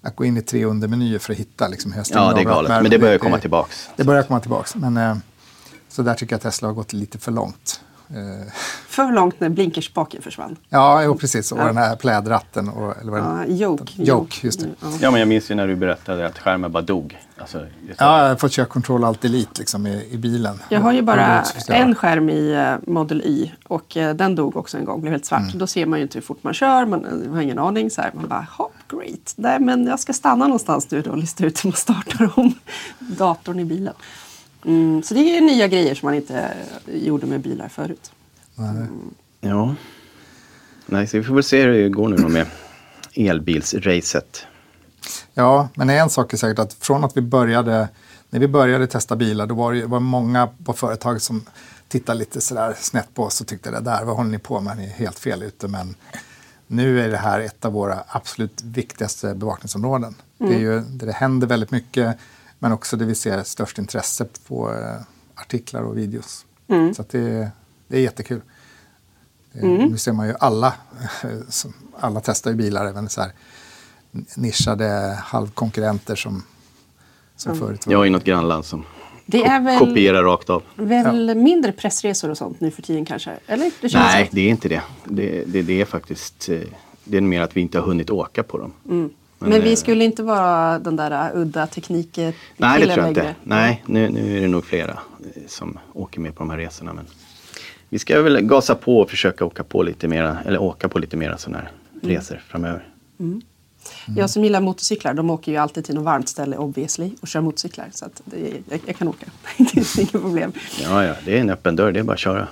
[0.02, 2.40] att gå in i tre undermenyer för att hitta liksom, hur jag stänger Ja, det
[2.40, 2.82] är galet.
[2.82, 3.88] Men det börjar komma tillbaks.
[3.96, 4.74] Det börjar komma tillbaks.
[4.74, 5.16] Men, eh,
[5.88, 7.80] så där tycker jag att Tesla har gått lite för långt.
[8.10, 8.52] Eh,
[8.88, 10.56] För långt när blinkerspaken försvann.
[10.68, 11.52] Ja, jo, precis.
[11.52, 11.64] Och Ja.
[11.64, 12.68] den här plädratten.
[12.68, 13.92] Och, eller vad Ja, joke.
[13.96, 14.68] Joke, just det.
[14.80, 14.88] Ja.
[15.00, 17.18] Ja, men jag minns ju när du berättade att skärmen bara dog.
[17.38, 17.66] Alltså,
[17.98, 20.58] Ja, jag har fått köra Control Alt Elite liksom, i, i bilen.
[20.68, 24.78] Jag har ju bara en skärm i eh, Model Y och eh, den dog också
[24.78, 25.40] en gång, blev helt svart.
[25.40, 25.58] Mm.
[25.58, 27.90] Då ser man ju inte hur fort man kör, man har ingen aning.
[27.90, 28.10] Så här.
[28.14, 29.34] Man bara, hopp, great.
[29.36, 32.54] Nej, men jag ska stanna någonstans nu då och lista ut hur man startar om
[32.98, 33.94] datorn i bilen.
[34.66, 36.38] Mm, så det är nya grejer som man inte
[36.86, 38.10] eh, gjorde med bilar förut.
[38.54, 38.86] Nej.
[39.40, 39.74] Ja.
[40.86, 42.46] Nej, så vi får väl se hur det går nu då med
[43.14, 44.46] elbilsracet.
[45.34, 47.88] Ja, men en sak är säkert att från att vi började,
[48.30, 51.44] när vi började testa bilar, då var det var många på företaget som
[51.88, 54.76] tittade lite sådär snett på oss och tyckte det där, vad håller ni på med,
[54.76, 55.68] ni är helt fel ute.
[55.68, 55.94] Men
[56.66, 60.14] nu är det här ett av våra absolut viktigaste bevakningsområden.
[60.38, 62.16] Det är ju där det händer väldigt mycket,
[62.58, 65.00] men också det vi ser störst intresse på eh,
[65.34, 66.46] artiklar och videos.
[66.96, 67.50] Så att det,
[67.88, 68.40] det är jättekul.
[69.52, 70.74] Det, Nu ser man ju alla,
[71.48, 73.32] som- alla testar ju bilar, även så här
[74.36, 76.42] nischade halvkonkurrenter som,
[77.36, 77.92] som förut var.
[77.92, 78.84] Jag är i något grannland som
[79.26, 80.62] Det är väl, kopierar rakt av.
[80.76, 83.36] väl mindre pressresor och sånt nu för tiden kanske?
[83.46, 83.70] Eller?
[83.80, 84.34] Det känns Nej, så.
[84.34, 84.82] det är inte det.
[85.04, 86.60] Det, det, det är faktiskt eh,
[87.04, 88.72] det är mer att vi inte har hunnit åka på dem.
[89.38, 92.98] Men, Men, vi eh, skulle inte vara den där uh, udda teknik Nej, det tror
[92.98, 93.20] jag inte.
[93.20, 93.34] längre.
[93.42, 94.90] Nej, nu, nu är det nog flera
[95.34, 96.92] eh, som åker med på de här resorna.
[96.92, 97.06] Men
[97.88, 101.16] vi ska väl gasa på och försöka åka på lite mera, eller åka på lite
[101.16, 101.70] mera sådana här
[102.02, 102.16] Mm.
[102.16, 102.88] resor framöver.
[104.16, 107.40] Jag som gillar motorcyklar, de åker ju alltid till något varmt ställe obviously och kör
[107.40, 107.88] motorcyklar.
[107.92, 109.26] Så att det, jag, jag kan åka.
[109.56, 110.52] det är inga problem.
[110.82, 112.48] Ja, ja, det är en öppen dörr, det är bara att köra.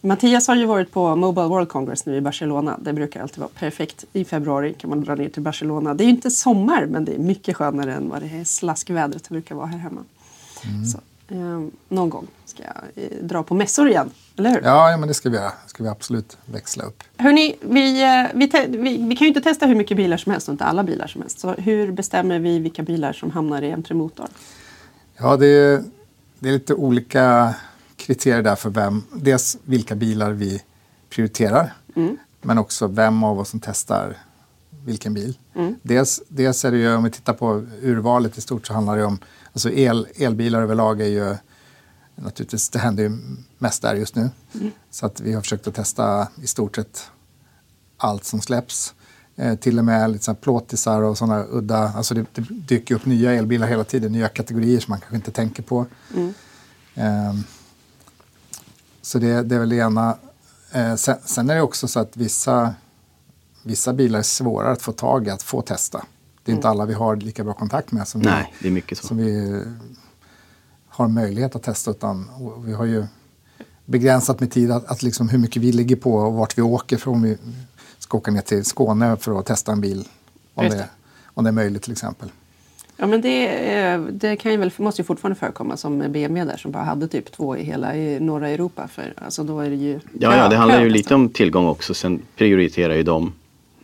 [0.00, 2.78] Mattias har ju varit på Mobile World Congress nu i Barcelona.
[2.82, 4.04] Det brukar alltid vara perfekt.
[4.12, 5.94] I februari kan man dra ner till Barcelona.
[5.94, 9.28] Det är ju inte sommar men det är mycket skönare än vad det här slaskvädret
[9.28, 10.00] brukar vara här hemma.
[10.92, 10.98] Så,
[11.34, 14.60] eh, någon gång ska jag eh, dra på mässor igen, eller hur?
[14.64, 15.52] Ja, ja, men det ska vi göra.
[15.64, 17.02] Det ska vi absolut växla upp.
[17.16, 20.48] Hörrni, vi, eh, vi, vi, vi kan ju inte testa hur mycket bilar som helst
[20.48, 21.40] och inte alla bilar som helst.
[21.40, 24.26] Så hur bestämmer vi vilka bilar som hamnar i M3 Motor?
[25.16, 25.84] Ja, det
[26.40, 27.54] det är lite olika
[27.98, 29.02] kriterier där för vem.
[29.12, 30.62] Dels vilka bilar vi
[31.10, 31.74] prioriterar.
[32.40, 34.16] Men också vem av oss som testar
[34.84, 35.38] vilken bil.
[35.82, 39.04] Dels, dels är det ju, om vi tittar på urvalet i stort så handlar det
[39.04, 39.18] om,
[39.52, 41.36] alltså el, elbilar överlag är ju
[42.14, 43.18] naturligtvis, det händer ju
[43.58, 44.30] mest där just nu.
[44.90, 47.10] Så att vi har försökt att testa i stort sett
[47.96, 48.94] allt som släpps.
[49.36, 52.94] Eh, till och med lite så här plåtisar och sådana udda, alltså det, det dyker
[52.94, 55.86] upp nya elbilar hela tiden, nya kategorier som man kanske inte tänker på.
[56.94, 57.44] Ehm,
[59.08, 60.16] så det, det är väl det ena.
[60.72, 62.74] Eh, sen, sen är det också så att vissa,
[63.62, 66.04] vissa bilar är svårare att få tag i, att få testa.
[66.44, 69.62] Det är inte alla vi har lika bra kontakt med som, Nej, vi, som vi
[70.88, 71.90] har möjlighet att testa.
[71.90, 72.30] Utan,
[72.64, 73.06] vi har ju
[73.84, 76.96] begränsat med tid att, att liksom hur mycket vi ligger på och vart vi åker
[76.96, 77.38] för om vi
[77.98, 80.08] ska åka ner till Skåne för att testa en bil.
[80.54, 80.88] Om, det.
[81.24, 82.30] om det är möjligt till exempel.
[83.00, 86.56] Ja, men det, eh, det kan ju väl, måste ju fortfarande förekomma som BMW där
[86.58, 88.88] som bara hade typ två i hela i norra Europa.
[88.88, 91.94] För, alltså, då är det ju Ja, ja, det handlar ju lite om tillgång också.
[91.94, 93.32] Sen prioriterar ju de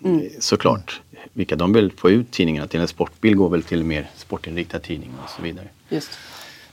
[0.05, 0.21] Mm.
[0.21, 1.01] eh, såklart
[1.33, 2.81] vilka de vill få ut tidningarna till.
[2.81, 5.67] En sportbil går väl till mer sportinriktad tidning och så vidare.
[5.89, 6.11] Just.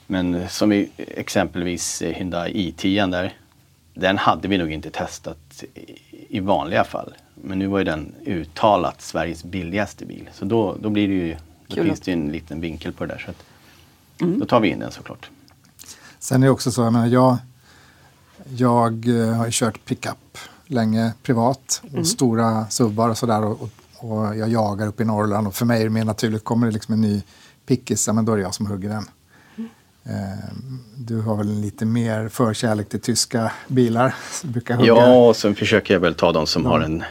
[0.08, 3.34] Men eh, som i, exempelvis Hyundai i10 där.
[3.93, 7.13] Den hade vi nog inte testat i, i vanliga fall.
[7.36, 10.30] Men nu var ju den uttalat Sveriges billigaste bil.
[10.34, 11.36] Så då, då blir det ju,
[11.71, 13.19] då Kul finns det ju en liten vinkel på det där.
[13.25, 13.43] Så att,
[14.21, 14.39] Mm.
[14.39, 15.29] Då tar vi in den såklart.
[16.19, 17.38] Sen är det också så, jag menar, jag,
[18.49, 21.81] jag eh, har ju kört pickup länge privat.
[21.97, 23.43] Och Stora subbar och sådär.
[23.43, 25.47] Och, och, jag jagar uppe i Norrland.
[25.47, 27.23] Och för mig är det mer naturligt, kommer det liksom en ny
[27.65, 29.05] pickis, ja, men då är det jag som hugger den.
[30.03, 30.55] Eh,
[30.95, 34.15] du har väl lite mer förkärlek till tyska bilar?
[34.43, 34.88] Brukar hugga.
[34.88, 37.03] Ja, och sen försöker jag väl ta de som har en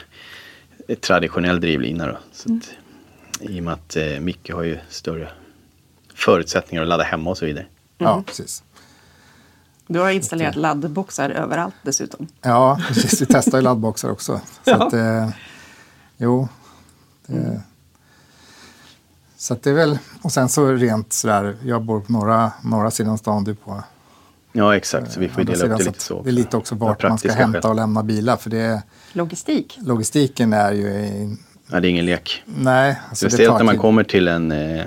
[1.01, 2.07] traditionell drivlina.
[2.07, 2.19] Då.
[2.33, 2.71] Så att,
[3.41, 5.31] I och med att eh, Micke har ju större
[6.15, 7.67] förutsättningar att ladda hemma och så vidare.
[7.99, 8.63] ja, precis.
[9.87, 12.27] Du har installerat laddboxar överallt dessutom.
[12.43, 13.21] Ja, precis.
[13.23, 14.41] Vi testar ju laddboxar också.
[14.65, 14.87] Så Ja.
[14.87, 15.29] att, eh,
[16.17, 16.49] jo.
[17.27, 17.61] Det,
[19.37, 22.91] Så att det är väl, och sen så rent sådär, jag bor på norra, norra
[22.91, 23.85] sidan stan, du på
[24.53, 25.13] Ja, exakt.
[25.13, 25.79] Så vi får ju andra dela upp sidan.
[25.79, 26.23] det Så lite så.
[26.23, 28.37] Det är lite också vart man ska hämta och lämna bilar.
[28.37, 29.79] För det, är- Logistik.
[29.81, 31.37] logistiken är ju, i-
[31.71, 32.43] Ja, det är ingen lek.
[32.45, 33.01] nej.
[33.09, 33.81] Alltså det Speciellt när man tid.
[33.81, 34.87] kommer till en eh,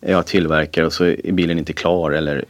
[0.00, 2.44] ja, tillverkare och så är bilen inte klar eller...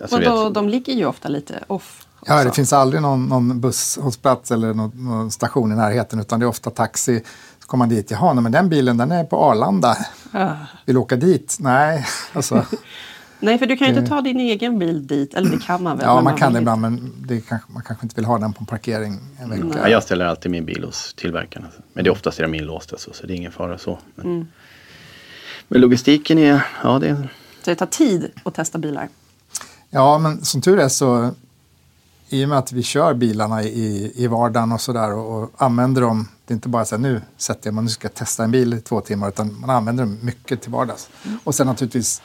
[0.00, 2.06] Alltså, och vet, då, de ligger ju ofta lite off.
[2.26, 2.54] Ja, det också.
[2.54, 6.70] finns aldrig någon, någon busshållplats eller någon, någon station i närheten utan det är ofta
[6.70, 7.22] taxi.
[7.60, 9.96] Så kommer man dit, jaha, nej, men den bilen den är på Arlanda.
[10.32, 10.50] Ah.
[10.84, 11.56] Vill du åka dit?
[11.60, 12.66] Nej, alltså.
[13.44, 15.34] Nej, för du kan ju inte ta din egen bil dit.
[15.34, 16.06] Eller det kan man väl?
[16.06, 18.52] Ja, men man kan det ibland men det kanske, man kanske inte vill ha den
[18.52, 19.78] på en parkering en vecka.
[19.82, 21.66] ja, jag ställer alltid min bil hos tillverkaren.
[21.92, 23.98] Men det är oftast är de inlåsta så, så det är ingen fara så.
[24.14, 24.46] Men, Mm.
[25.68, 26.66] men logistiken är...
[26.82, 27.16] Ja, det.
[27.62, 29.08] Så det tar tid att testa bilar.
[29.90, 31.30] Ja, men som tur är så
[32.28, 36.02] i och med att vi kör bilarna i, i vardagen och sådär och, och använder
[36.02, 36.28] dem.
[36.46, 38.50] Det är inte bara så här nu sätter jag mig nu ska jag testa en
[38.50, 41.08] bil i två timmar utan man använder dem mycket till vardags.
[41.44, 42.24] Och sen naturligtvis eh,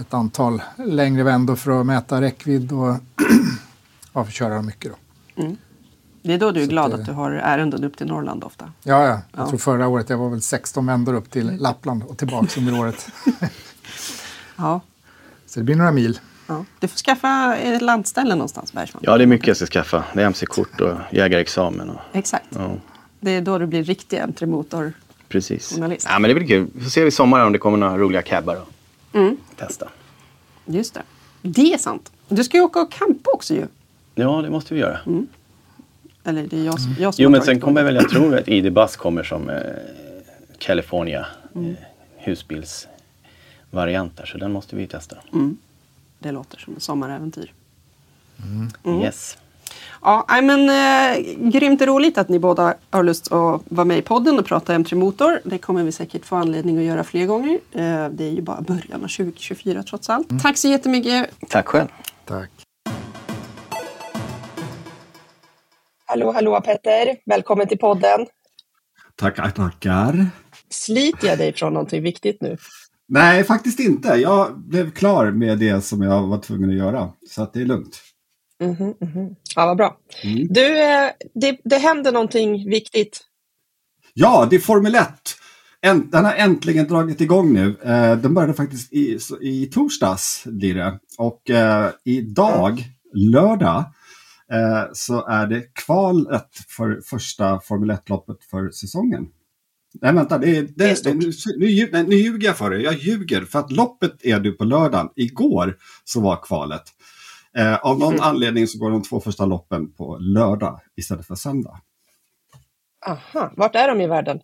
[0.00, 2.88] ett antal längre vändor för att mäta räckvidd och
[4.12, 5.44] ja, för att köra dem mycket då.
[6.22, 8.44] Det är då du är Så glad det- att du har ärenden upp till Norrland
[8.44, 8.72] ofta.
[8.82, 9.08] Ja, ja.
[9.08, 9.48] Jag Ja.
[9.48, 13.06] tror förra året jag var väl 16 vändor upp till Lappland och tillbaka under året.
[14.56, 14.80] Ja.
[15.46, 16.20] Så det blir några mil.
[16.46, 16.64] ja.
[16.80, 19.02] Du får skaffa ett landställe någonstans, Bergman.
[19.06, 20.04] Ja, det är mycket jag ska skaffa.
[20.14, 21.90] Det är MC-kort och jägarexamen.
[21.90, 22.46] Och, Exakt.
[22.50, 22.70] ja,
[23.20, 24.92] Det är då du blir riktig M3-motor.
[25.28, 25.74] precis.
[25.74, 26.06] Journalist.
[26.10, 26.66] Ja, men det blir kul.
[26.74, 28.68] Vi får se i sommar om det kommer några roliga cabbar och
[29.12, 29.36] Mm.
[29.56, 29.88] testa.
[30.66, 31.02] Just det.
[31.42, 32.12] Det är sant.
[32.28, 33.66] Du ska ju åka och campa också ju.
[34.14, 34.98] Ja, det måste vi göra.
[36.24, 38.48] Eller det är jag, som- jag som Jo, men sen kommer väl, jag tror att
[38.48, 39.56] ID Buzz kommer som eh,
[40.58, 41.70] California Mm.
[41.70, 41.76] eh,
[42.16, 45.16] husbilsvariant där, så den måste vi testa.
[45.32, 45.56] Mm.
[46.18, 47.52] Det låter som ett sommaräventyr.
[48.84, 49.02] Mm.
[49.02, 49.38] Yes.
[50.02, 54.02] Ja, nej, men eh, grymt roligt att ni båda har lust att vara med i
[54.02, 55.40] podden och prata M3 Motor.
[55.44, 57.58] Det kommer vi säkert få anledning att göra fler gånger.
[57.72, 60.42] Eh, det är ju bara början av 2024 trots allt.
[60.42, 61.30] Tack så jättemycket.
[61.48, 61.88] Tack själv.
[62.24, 62.50] Tack.
[66.06, 67.16] Hallå, hallå Petter.
[67.26, 68.26] Välkommen till podden.
[69.16, 70.26] Tackar, tackar.
[70.70, 72.56] Sliter jag dig från någonting viktigt nu?
[73.08, 74.08] Nej, faktiskt inte.
[74.08, 77.12] Jag blev klar med det som jag var tvungen att göra.
[77.28, 78.00] Så att det är lugnt.
[78.60, 79.34] Mhm, mhm.
[79.56, 79.98] Ja, vad bra.
[80.24, 80.46] Mm.
[80.50, 83.20] Du, eh, det, det händer någonting viktigt.
[84.14, 85.08] Ja, det är Formel 1.
[85.86, 87.76] Änt- Den har äntligen dragit igång nu.
[87.82, 90.98] Eh, Den började faktiskt i, i torsdags blir det.
[91.18, 93.78] Och eh, idag, lördag,
[94.52, 99.26] eh, så är det kvalet för första Formel 1-loppet för säsongen.
[100.00, 101.32] Nej, vänta, det det, Det det, nu,
[101.92, 102.82] nu, nu ljuger jag för dig.
[102.82, 105.08] Jag ljuger, för att loppet är du på lördagen.
[105.16, 106.82] Igår så var kvalet.
[107.56, 108.24] Eh, av någon Mm.
[108.24, 111.80] anledning så går de två första loppen på lördag istället för söndag.
[113.06, 114.40] Aha, vart är de i världen?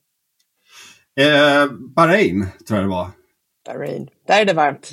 [1.21, 3.11] Eh, Bahrain tror jag det var.
[3.67, 4.09] Bahrain.
[4.27, 4.91] Där är det varmt.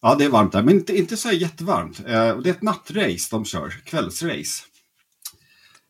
[0.00, 2.00] Ja, det är varmt där, men inte, inte så jättevarmt.
[2.00, 4.64] Eh, det är ett nattrace de kör, kvällsrace.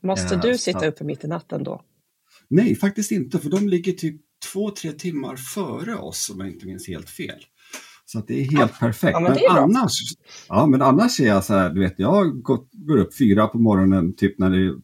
[0.02, 1.82] Måste Ja, du så- sitta uppe mitt i natten då?
[2.48, 4.20] Nej, faktiskt inte, för de ligger typ
[4.52, 7.44] två, tre timmar före oss om jag inte minns helt fel.
[8.08, 9.12] Så att det är helt perfekt.
[9.12, 9.50] Ja, men bra.
[9.58, 9.92] annars,
[10.48, 12.42] ja, men annars är jag så här, du vet, jag
[12.74, 14.74] går upp fyra på morgonen, typ när, det,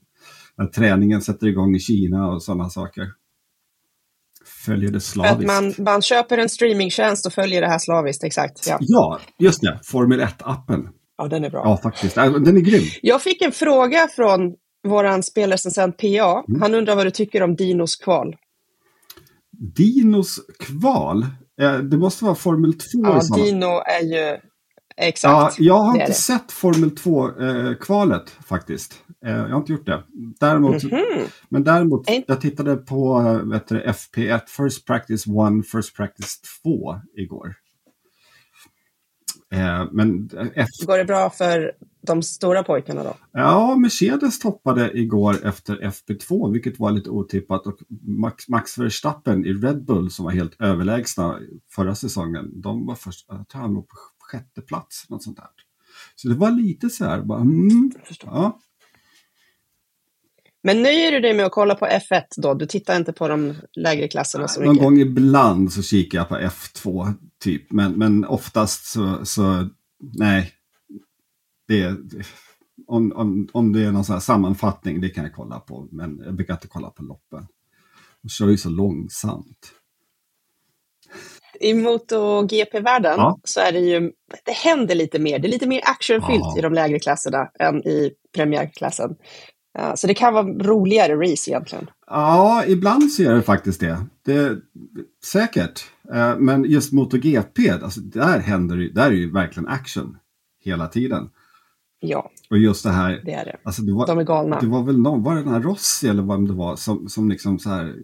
[0.59, 3.09] när träningen sätter igång i Kina och sådana saker.
[4.67, 5.47] Följer det slaviskt.
[5.47, 8.67] man, man köper en streamingtjänst och följer det här slaviskt, exakt.
[8.69, 10.89] Ja, Ja, just det, Formel 1-appen.
[11.19, 11.63] ja den är bra.
[11.65, 12.17] Ja, faktiskt.
[12.17, 12.83] Äh, Den är grym.
[13.03, 14.55] Jag fick en fråga från
[14.89, 16.45] våran spelrecensent PA.
[16.49, 16.63] Mm.
[16.63, 18.37] Han undrar vad du tycker om Dinos kval.
[19.77, 21.27] Dinos kval,
[21.91, 24.39] det måste vara Formel 2 Ja, Dino är ju...
[24.97, 25.61] Ja, Exakt.
[25.61, 26.13] jag har inte det.
[26.13, 28.95] sett Formel 2-kvalet faktiskt.
[29.27, 30.03] Eh, jag har inte gjort det.
[30.41, 31.01] Däremot, Mhm.
[31.49, 35.33] Men däremot, jag tittade på eh, vet du, FP1, First Practice 1,
[35.73, 37.55] First Practice 2 igår.
[39.53, 41.73] Eh, men eh, F, Går det bra för
[42.07, 43.15] de stora pojkarna då?
[43.33, 47.67] ja, Mercedes toppade igår efter FP2, vilket var lite otippat.
[47.67, 51.39] Och Max, Max Verstappen i Red Bull, som var helt överlägsna
[51.75, 55.49] förra säsongen, de var först, jag tror han låg på sjätte plats, något sånt där.
[56.17, 57.91] Så det var lite så här, bara, mm,
[58.25, 58.59] ja,
[60.63, 62.55] Men nöjer du dig med att kolla på F1 då?
[62.55, 64.85] Du tittar inte på de lägre klasserna så Någon mycket?
[64.85, 69.69] gång ibland så kikar jag på F2 typ, men, men oftast så, så
[70.19, 70.53] nej.
[71.69, 71.97] Det,
[72.87, 76.23] om, om, om det är någon sån här sammanfattning, det kan jag kolla på, men
[76.25, 77.47] jag brukar inte kolla på loppen.
[78.23, 79.73] De kör ju så långsamt.
[81.61, 83.41] I MotoGP-världen Ja.
[83.45, 84.13] så är det ju,
[84.45, 85.39] det händer lite mer.
[85.39, 86.59] Det är lite mer actionfyllt Ja.
[86.59, 89.17] i de lägre klasserna än i premiärklassen.
[89.75, 91.91] Ja, så det kan vara roligare race egentligen.
[92.07, 93.99] Ja, ibland så är det faktiskt det.
[94.25, 94.59] det
[95.25, 95.85] säkert.
[96.15, 100.17] Eh, Men just MotoGP, alltså, där händer det, där är ju verkligen action
[100.65, 101.31] hela tiden.
[102.01, 103.57] Ja, Och just det här, det är det.
[103.65, 104.61] alltså det var, De är galna.
[104.61, 107.29] Det var väl någon, var det den här Rossi eller vad det var, som, som
[107.29, 107.95] liksom så här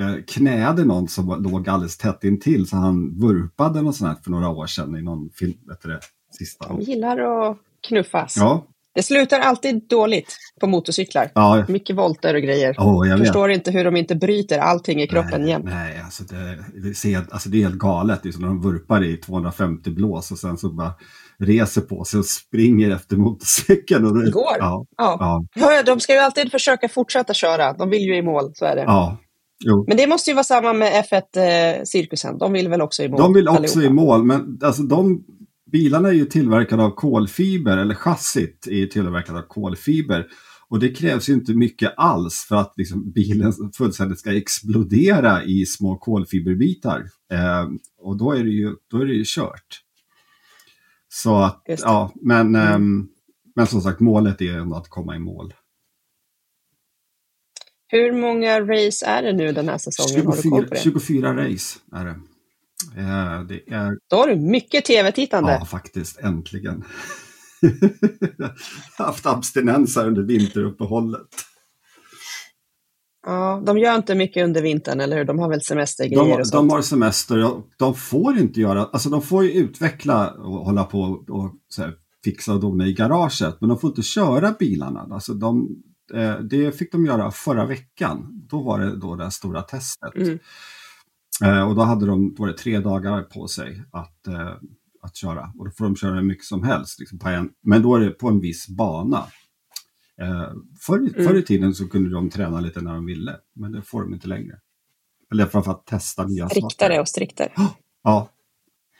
[0.00, 4.30] eh, knäade någon som låg alldeles tätt intill så han vurpade något sånt här för
[4.30, 6.00] några år sedan i någon film, vet det,
[6.38, 6.68] sista.
[6.68, 8.36] De gillar att knuffas.
[8.36, 8.64] Ja,
[8.96, 11.30] Det slutar alltid dåligt på motorcyklar.
[11.34, 12.74] ja, Mycket volter och grejer.
[12.78, 13.26] oh, jag vet.
[13.26, 15.64] Förstår inte hur de inte bryter allting i kroppen nej, jämt.
[15.64, 18.20] Nej, alltså det, det, ser, alltså det är helt galet.
[18.22, 20.92] Det är som när de vurpar i 250 blås och sen så bara
[21.38, 24.06] reser på sig och springer efter motorcykeln.
[24.06, 24.56] Och det, Går.
[24.58, 25.16] Ja, Ja.
[25.54, 27.72] ja, Ja, De ska ju alltid försöka fortsätta köra.
[27.72, 28.82] De vill ju i mål, så är det.
[28.82, 29.16] ja.
[29.64, 29.84] Jo.
[29.88, 32.38] Men det måste ju vara samma med F1-cirkusen.
[32.38, 33.20] de vill väl också i mål?
[33.20, 33.86] De vill också allihopa.
[33.86, 35.24] i mål, men alltså de
[35.72, 40.26] bilarna är ju tillverkade av kolfiber, eller chassit är tillverkat av kolfiber.
[40.68, 45.66] Och det krävs ju inte mycket alls för att liksom bilen fullständigt ska explodera i
[45.66, 47.04] små kolfiberbitar.
[47.32, 49.82] Eh, och då är, det ju, då är det ju kört.
[51.08, 53.08] Så att, ja, men, ehm,
[53.56, 55.54] men som sagt målet är ändå att komma i mål.
[57.88, 60.26] Hur många race är det nu den här säsongen?
[60.26, 61.40] Har du koll på 24, det?
[61.40, 62.20] 24 race är det.
[62.96, 65.52] Eh, det är Då har du mycket tv-tittande.
[65.52, 66.18] Ja, faktiskt.
[66.20, 66.84] Äntligen.
[67.60, 67.70] Jag
[68.98, 71.28] har haft abstinens här under vinteruppehållet.
[73.26, 75.24] Ja, de gör inte mycket under vintern, eller hur?
[75.24, 76.72] De har väl semestergrejer De, och de sånt.
[76.72, 81.24] har semester och de får inte göra, alltså de får ju utveckla och hålla på
[81.28, 85.08] och här, fixa och dona i garaget, men de får inte köra bilarna.
[85.10, 85.68] Alltså de,
[86.14, 88.46] eh, det fick de göra förra veckan.
[88.50, 90.14] Då var det då det stora testet.
[90.16, 90.38] Mm.
[91.44, 94.54] Eh, och då hade de var det tre dagar på sig att, eh,
[95.02, 95.52] att köra.
[95.58, 97.00] Och då får de köra hur mycket som helst.
[97.00, 99.26] Liksom på en, men då är det på en viss bana.
[100.22, 101.12] Eh, förr, Mm.
[101.26, 103.36] förr i tiden så kunde de träna lite när de ville.
[103.54, 104.54] Men det får de inte längre.
[105.32, 107.52] Eller framförallt testa nya Striktare och striktare.
[108.02, 108.28] Ja,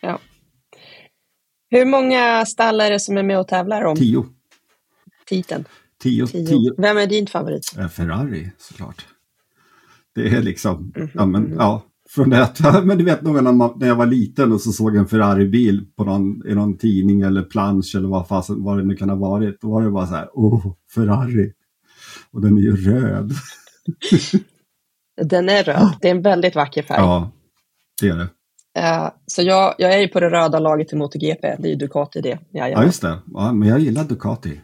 [0.03, 0.19] Ja.
[1.71, 4.27] Hur många stall är det som är med och tävlar om tio.
[5.27, 5.65] titeln?
[6.03, 6.47] Tio, Tio.
[6.47, 6.75] tio.
[6.79, 7.75] Vem är din favorit?
[7.79, 9.07] Eh, Ferrari såklart.
[10.15, 11.55] Det är liksom, Mhm, ja men mhm.
[11.59, 11.83] ja.
[12.09, 14.73] Från det att, men du vet nog när, man, när jag var liten och så
[14.73, 18.79] såg jag en Ferrari-bil på någon, i någon tidning eller plansch eller vad, fasen, vad
[18.79, 19.61] det nu kan ha varit.
[19.61, 21.53] Då var det bara så här, åh, Ferrari.
[22.33, 23.33] Och den är ju röd.
[25.23, 25.97] Den är röd.
[26.01, 26.99] Det är en väldigt vacker färg.
[27.01, 27.31] Ja,
[28.01, 28.29] det är det.
[28.79, 31.57] Eh, så jag, jag är ju på det röda laget i MotoGP.
[31.59, 32.29] Det är ju Ducati det.
[32.29, 32.87] Ja, Jajamän.
[32.87, 33.19] just det.
[33.35, 34.61] Ja, men jag gillar Ducati.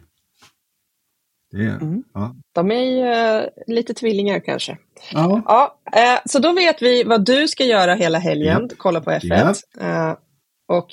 [1.53, 2.03] Det är, Mm.
[2.13, 2.35] ja.
[2.55, 4.77] De är ju eh, lite tvillingar kanske.
[5.13, 5.41] ja.
[5.45, 8.69] Ja, eh, så då vet vi vad du ska göra hela helgen.
[8.77, 9.55] Kolla på F1.
[9.79, 10.15] Eh,
[10.67, 10.87] och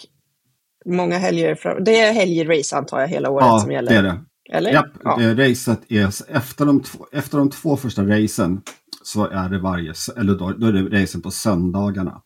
[0.87, 1.55] många helger.
[1.55, 3.91] Fram- det är helgrace antar jag hela året ja som gäller.
[3.93, 4.21] det är det.
[4.53, 4.73] Eller?
[4.73, 5.17] Japp, Ja.
[5.35, 6.07] racet är
[6.37, 8.63] efter de, två, efter de två första racen
[9.03, 12.23] så är det varje, eller då, då är det racen på söndagarna.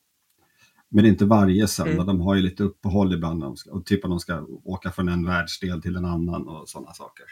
[0.90, 2.06] Men det är inte varje söndag, Mm.
[2.06, 3.44] de har ju lite uppehåll ibland.
[3.44, 7.24] och typ att de ska åka från en världsdel till en annan och sådana saker.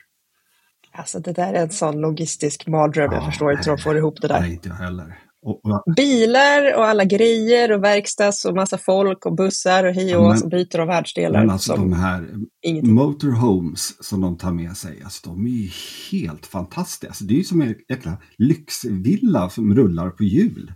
[0.95, 3.13] Alltså det där är en sån logistisk mardröm.
[3.13, 4.41] Jag Ja, förstår inte hur de får ihop det där.
[4.41, 5.19] Nej, inte jag heller.
[5.45, 10.17] Och, och, Bilar och alla grejer och verkstads och massa folk och bussar och hej
[10.17, 11.41] och Ja, som byter av världsdelar.
[11.41, 12.29] men alltså de här
[12.63, 12.95] ingenting.
[12.95, 15.71] motorhomes som de tar med sig, alltså de är ju
[16.13, 17.07] helt fantastiska.
[17.09, 20.73] Alltså, det är ju som en jäkla lyxvilla som rullar på hjul.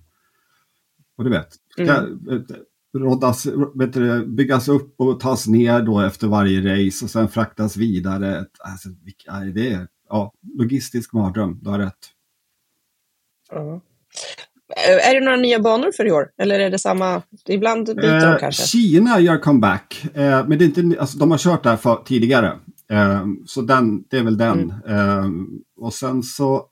[1.19, 2.05] Och du vet, vet,
[2.99, 7.77] råddas, vet du, byggas upp och tas ner då efter varje race och sen fraktas
[7.77, 8.45] vidare.
[8.59, 8.89] Alltså,
[9.55, 12.13] det är ja, logistisk mardröm, du har rätt.
[13.51, 13.81] Ja.
[15.09, 16.31] Är det några nya banor för i år?
[16.39, 17.23] Eller är det samma?
[17.47, 18.63] Ibland byter de Eh, kanske.
[18.63, 22.59] Kina gör comeback, eh, men det är inte, alltså, de har kört där för, tidigare.
[22.91, 24.71] Eh, så den, det är väl den.
[24.89, 25.27] Eh,
[25.77, 26.69] och sen så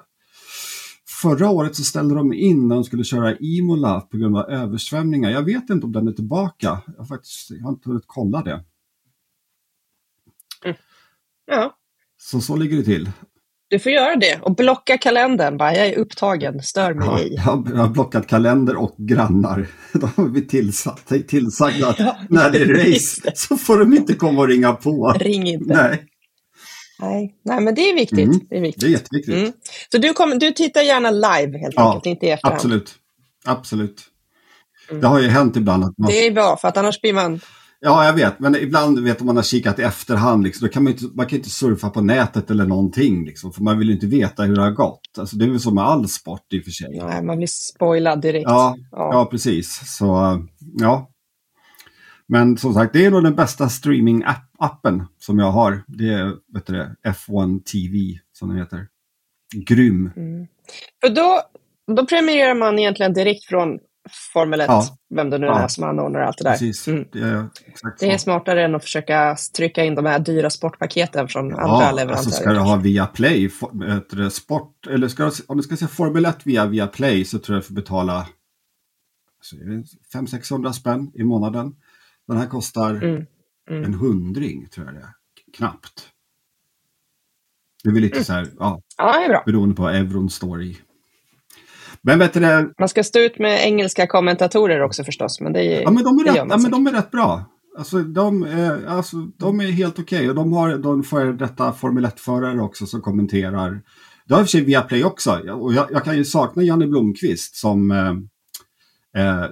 [1.23, 5.31] Förra året så ställde de in när de skulle köra Imola på grund av översvämningar.
[5.31, 6.83] Jag vet inte om den är tillbaka.
[6.87, 8.65] Jag har, faktiskt, jag har inte hunnit kolla det.
[11.47, 11.77] Ja,
[12.31, 13.11] Så så ligger det till.
[13.71, 15.57] du får göra det och blocka kalendern.
[15.57, 17.35] Bara, jag är upptagen, stör mig Ja, ej.
[17.35, 17.43] jag,
[17.77, 19.67] har, blockat kalender och grannar.
[19.93, 24.15] De har blivit tillsatt, tillsagda att Ja, när det är race så får de inte
[24.15, 25.13] komma och ringa på.
[25.19, 25.75] Ring inte.
[25.75, 26.05] Nej,
[27.01, 27.35] Nej.
[27.45, 28.19] Nej, men det är viktigt.
[28.19, 28.41] Mm.
[28.51, 28.81] Det är viktigt.
[28.81, 29.35] det är jätteviktigt.
[29.35, 29.53] Mm.
[29.93, 32.57] Så du, kommer, du tittar gärna live helt Ja, enkelt, inte i efterhand.
[32.57, 32.95] Absolut.
[33.45, 34.03] Absolut.
[34.91, 35.01] Mm.
[35.01, 36.11] Det har ju hänt ibland att man...
[36.11, 37.41] Det är bra, för att annars blir man...
[37.87, 38.39] Ja, jag vet.
[38.39, 40.45] Men ibland vet om man har kikat i efterhand.
[40.45, 43.25] Liksom, då kan man, inte, man kan inte surfa på nätet eller någonting.
[43.25, 45.19] Liksom, för man vill ju inte veta hur det har gått.
[45.19, 46.99] Alltså, det är väl så med all sport i och för sig.
[47.05, 48.45] Nej, man blir spoilad direkt.
[48.49, 49.11] Ja, Ja.
[49.13, 49.97] ja, precis.
[49.97, 51.11] Så, ja.
[52.29, 55.83] Men som sagt, det är nog den bästa streaming-appen som jag har.
[55.87, 56.25] Det är
[56.55, 58.87] vet du det, F1 TV, som den heter.
[59.55, 60.11] Grym.
[60.17, 60.47] Mm.
[61.05, 61.41] För då,
[61.97, 63.79] då premierar man egentligen direkt från
[64.33, 64.85] Formel 1, Ja.
[65.15, 65.59] vem det nu Ja.
[65.59, 66.51] är som anordnar allt det där.
[66.51, 66.89] Precis.
[66.89, 67.05] Mm.
[67.13, 67.49] Det är
[68.01, 71.79] Det är smartare än att försöka trycka in de här dyra sportpaketen från andra Ja,
[71.91, 72.17] leverantörer.
[72.17, 75.77] alltså ska du ha via Play, for- heter det, sport, eller ska om du ska
[75.77, 78.27] se Formel 1 via, via Play så tror jag du får betala
[79.39, 79.57] alltså,
[80.13, 81.77] 500-600 spänn i månaden.
[82.29, 83.27] Den här kostar Mm,
[83.71, 83.85] mm.
[83.85, 85.11] en hundring, tror jag det är.
[85.57, 86.09] Knappt.
[87.83, 88.11] Det är väl Mm.
[88.11, 89.43] lite så här, ja, Ja, det är bra.
[89.47, 90.79] beroende på euron står i.
[92.07, 95.83] Men vet du Man ska stå ut med engelska kommentatorer också förstås, men det, är,
[95.83, 97.45] ja men de är, rätt, ja, men de är rätt bra.
[97.79, 102.07] Alltså de, är, alltså, de är helt okej och de har de före detta Formel
[102.07, 103.83] 1-förare också som kommenterar.
[104.27, 106.87] Det har i och för sig Viaplay också och jag, jag kan ju sakna Janne
[106.87, 108.15] Blomqvist som eh,
[109.23, 109.45] eh,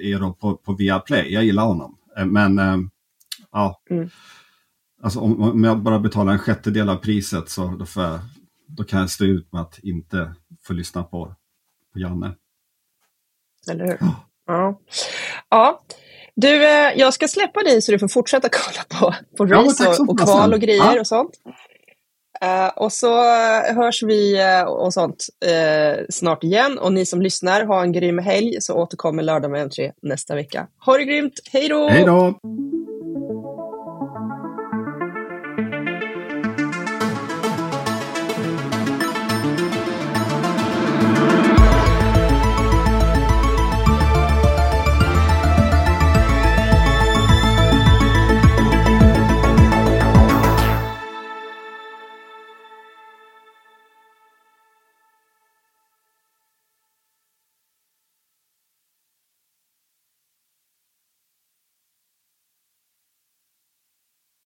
[0.00, 1.32] är då på, på Viaplay.
[1.32, 1.94] Jag gillar honom.
[2.18, 2.76] Eh, Men eh,
[3.52, 4.08] ja, Mm.
[5.02, 8.18] alltså om, om jag bara betalar en sjättedel av priset så då, jag,
[8.68, 10.34] då kan jag stå ut med att inte
[10.66, 11.34] få lyssna på,
[11.92, 12.34] på Janne.
[13.70, 13.98] Eller hur?
[14.46, 14.80] Ja.
[15.50, 15.82] ja.
[16.34, 19.94] Du, eh, jag ska släppa dig så du får fortsätta kolla på, på Ja, race
[19.94, 21.00] som och, och kval och grejer Ja.
[21.00, 21.30] och sånt.
[22.40, 26.78] Eh, och så eh, hörs vi eh, och sånt eh, snart igen.
[26.78, 30.34] Och ni som lyssnar, ha en grym helg så återkommer lördag med en tre nästa
[30.34, 30.66] vecka.
[30.86, 31.88] Ha det grymt, hej då!
[31.88, 32.34] Hej då!